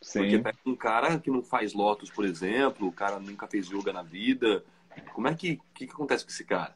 [0.00, 0.20] Sim.
[0.20, 3.92] Porque pega um cara que não faz lotus, por exemplo, o cara nunca fez yoga
[3.92, 4.64] na vida.
[5.12, 6.74] Como é que, que, que acontece com esse cara?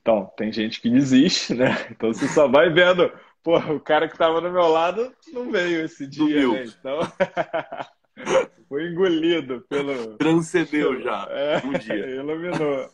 [0.00, 1.86] Então, tem gente que desiste, né?
[1.92, 3.08] Então você só vai vendo,
[3.40, 6.64] pô, o cara que estava do meu lado não veio esse dia, né?
[6.64, 6.98] Então.
[8.74, 10.16] Foi engolido pelo.
[10.18, 11.28] Transcendeu já.
[11.30, 12.06] É, um dia.
[12.16, 12.90] Iluminou.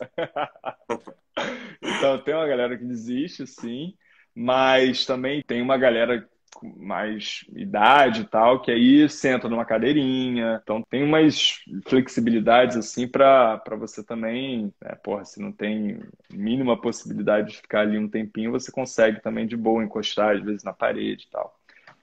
[1.81, 3.95] então, tem uma galera que desiste, sim.
[4.35, 10.59] Mas também tem uma galera com mais idade e tal, que aí senta numa cadeirinha.
[10.61, 15.99] Então tem umas flexibilidades assim para você também, né, porra, se não tem
[16.31, 20.63] mínima possibilidade de ficar ali um tempinho, você consegue também de boa encostar às vezes
[20.63, 21.50] na parede e tal.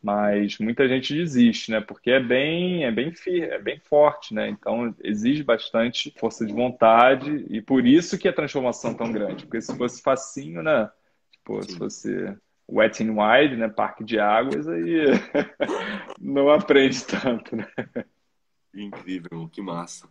[0.02, 1.80] Mas muita gente desiste, né?
[1.80, 4.48] Porque é bem, é bem firme, é bem forte, né?
[4.48, 9.44] Então exige bastante força de vontade e por isso que a transformação é tão grande.
[9.44, 10.90] Porque se fosse facinho, né?
[11.32, 12.36] Tipo, se fosse
[12.70, 13.68] wet and wild, né?
[13.68, 15.06] Parque de águas, aí
[16.20, 17.66] não aprende tanto, né?
[18.72, 20.08] Incrível, que massa.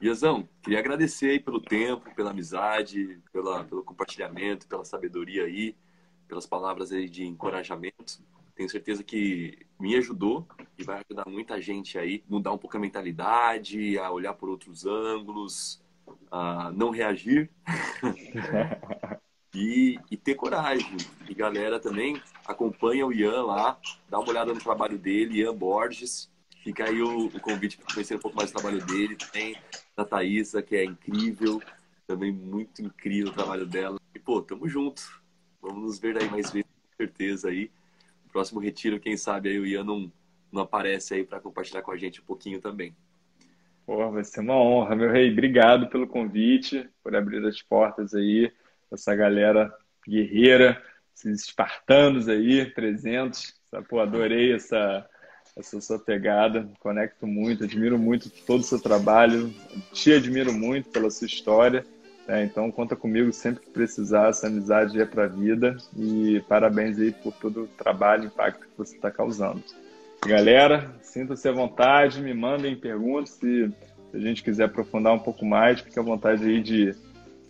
[0.00, 5.76] Iazão, queria agradecer aí pelo tempo, pela amizade, pela, pelo compartilhamento, pela sabedoria aí,
[6.26, 8.20] pelas palavras aí de encorajamento.
[8.54, 10.46] Tenho certeza que me ajudou
[10.78, 14.84] e vai ajudar muita gente aí mudar um pouco a mentalidade, a olhar por outros
[14.84, 15.82] ângulos,
[16.30, 17.50] a não reagir
[19.54, 20.96] e, e, ter coragem.
[21.28, 23.78] E galera também acompanha o Ian lá,
[24.08, 26.30] dá uma olhada no trabalho dele, Ian Borges.
[26.62, 29.16] Fica aí o, o convite para conhecer um pouco mais do trabalho dele.
[29.32, 29.56] Tem
[29.96, 31.60] da Thaisa, que é incrível,
[32.06, 33.98] também muito incrível o trabalho dela.
[34.14, 35.02] E pô, tamo junto.
[35.60, 37.70] Vamos nos ver aí mais vezes, com certeza aí
[38.32, 40.10] próximo retiro, quem sabe aí o Ian não,
[40.50, 42.96] não aparece aí para compartilhar com a gente um pouquinho também.
[43.84, 45.30] Pô, vai ser uma honra, meu rei.
[45.30, 48.50] Obrigado pelo convite, por abrir as portas aí,
[48.90, 49.72] essa galera
[50.08, 50.82] guerreira,
[51.14, 53.54] esses espartanos aí presentes.
[53.88, 55.08] Pô, adorei essa,
[55.56, 59.52] essa sua pegada, conecto muito, admiro muito todo o seu trabalho,
[59.92, 61.84] te admiro muito pela sua história
[62.28, 66.98] é, então conta comigo sempre que precisar, essa amizade é para a vida e parabéns
[66.98, 69.62] aí por todo o trabalho e impacto que você está causando.
[70.24, 73.68] Galera, sinta-se à vontade, me mandem perguntas se,
[74.10, 76.94] se, a gente quiser aprofundar um pouco mais, fique à vontade aí de,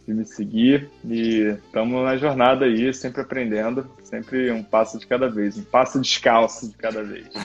[0.06, 5.28] de me seguir e estamos na jornada aí, sempre aprendendo, sempre um passo de cada
[5.28, 7.28] vez, um passo descalço de cada vez.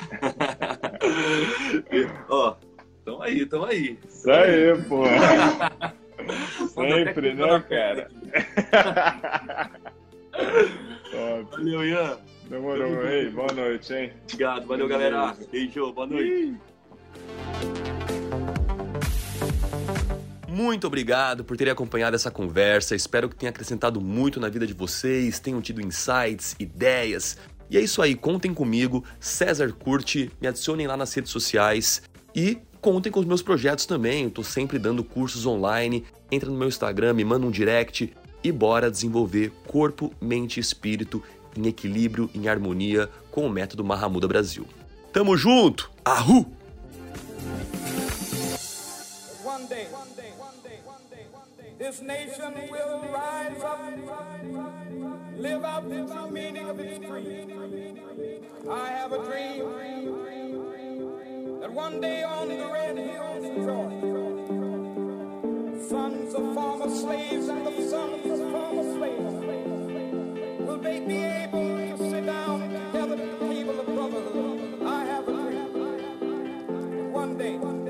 [2.30, 2.56] Ó, oh,
[3.04, 4.00] tamo aí, tamo aí.
[4.08, 5.04] Isso aí, pô.
[6.74, 8.10] Sempre, né, cara?
[11.52, 12.18] Valeu, Ian.
[12.50, 13.30] Demorou, meu rei.
[13.30, 14.14] Boa noite, hein?
[14.24, 14.68] Obrigado.
[14.68, 15.36] Valeu, galera.
[15.52, 15.92] Beijo.
[15.92, 16.56] Boa noite.
[20.48, 22.96] Muito obrigado por terem acompanhado essa conversa.
[22.96, 27.38] Espero que tenha acrescentado muito na vida de vocês, tenham tido insights, ideias.
[27.70, 29.04] E é isso aí, contem comigo.
[29.20, 32.02] César Curte, me adicionem lá nas redes sociais
[32.34, 32.58] e
[32.88, 34.24] contem com os meus projetos também.
[34.24, 36.06] Eu tô sempre dando cursos online.
[36.32, 41.22] Entra no meu Instagram, me manda um direct e bora desenvolver corpo, mente e espírito
[41.58, 44.66] em equilíbrio, em harmonia com o método Mahamuda Brasil.
[45.12, 45.92] Tamo junto!
[46.06, 46.46] Ahu!
[51.78, 53.80] This nation will rise up,
[55.38, 57.54] live out the true meaning of its creed.
[58.70, 60.87] I have a dream.
[61.60, 64.38] that one day on the red hills of Georgia,
[65.90, 69.34] sons of former slaves and the sons of former slaves,
[70.68, 74.84] will they be able to sit down together at the table of brotherhood?
[74.84, 77.12] I have a dream.
[77.12, 77.87] One day.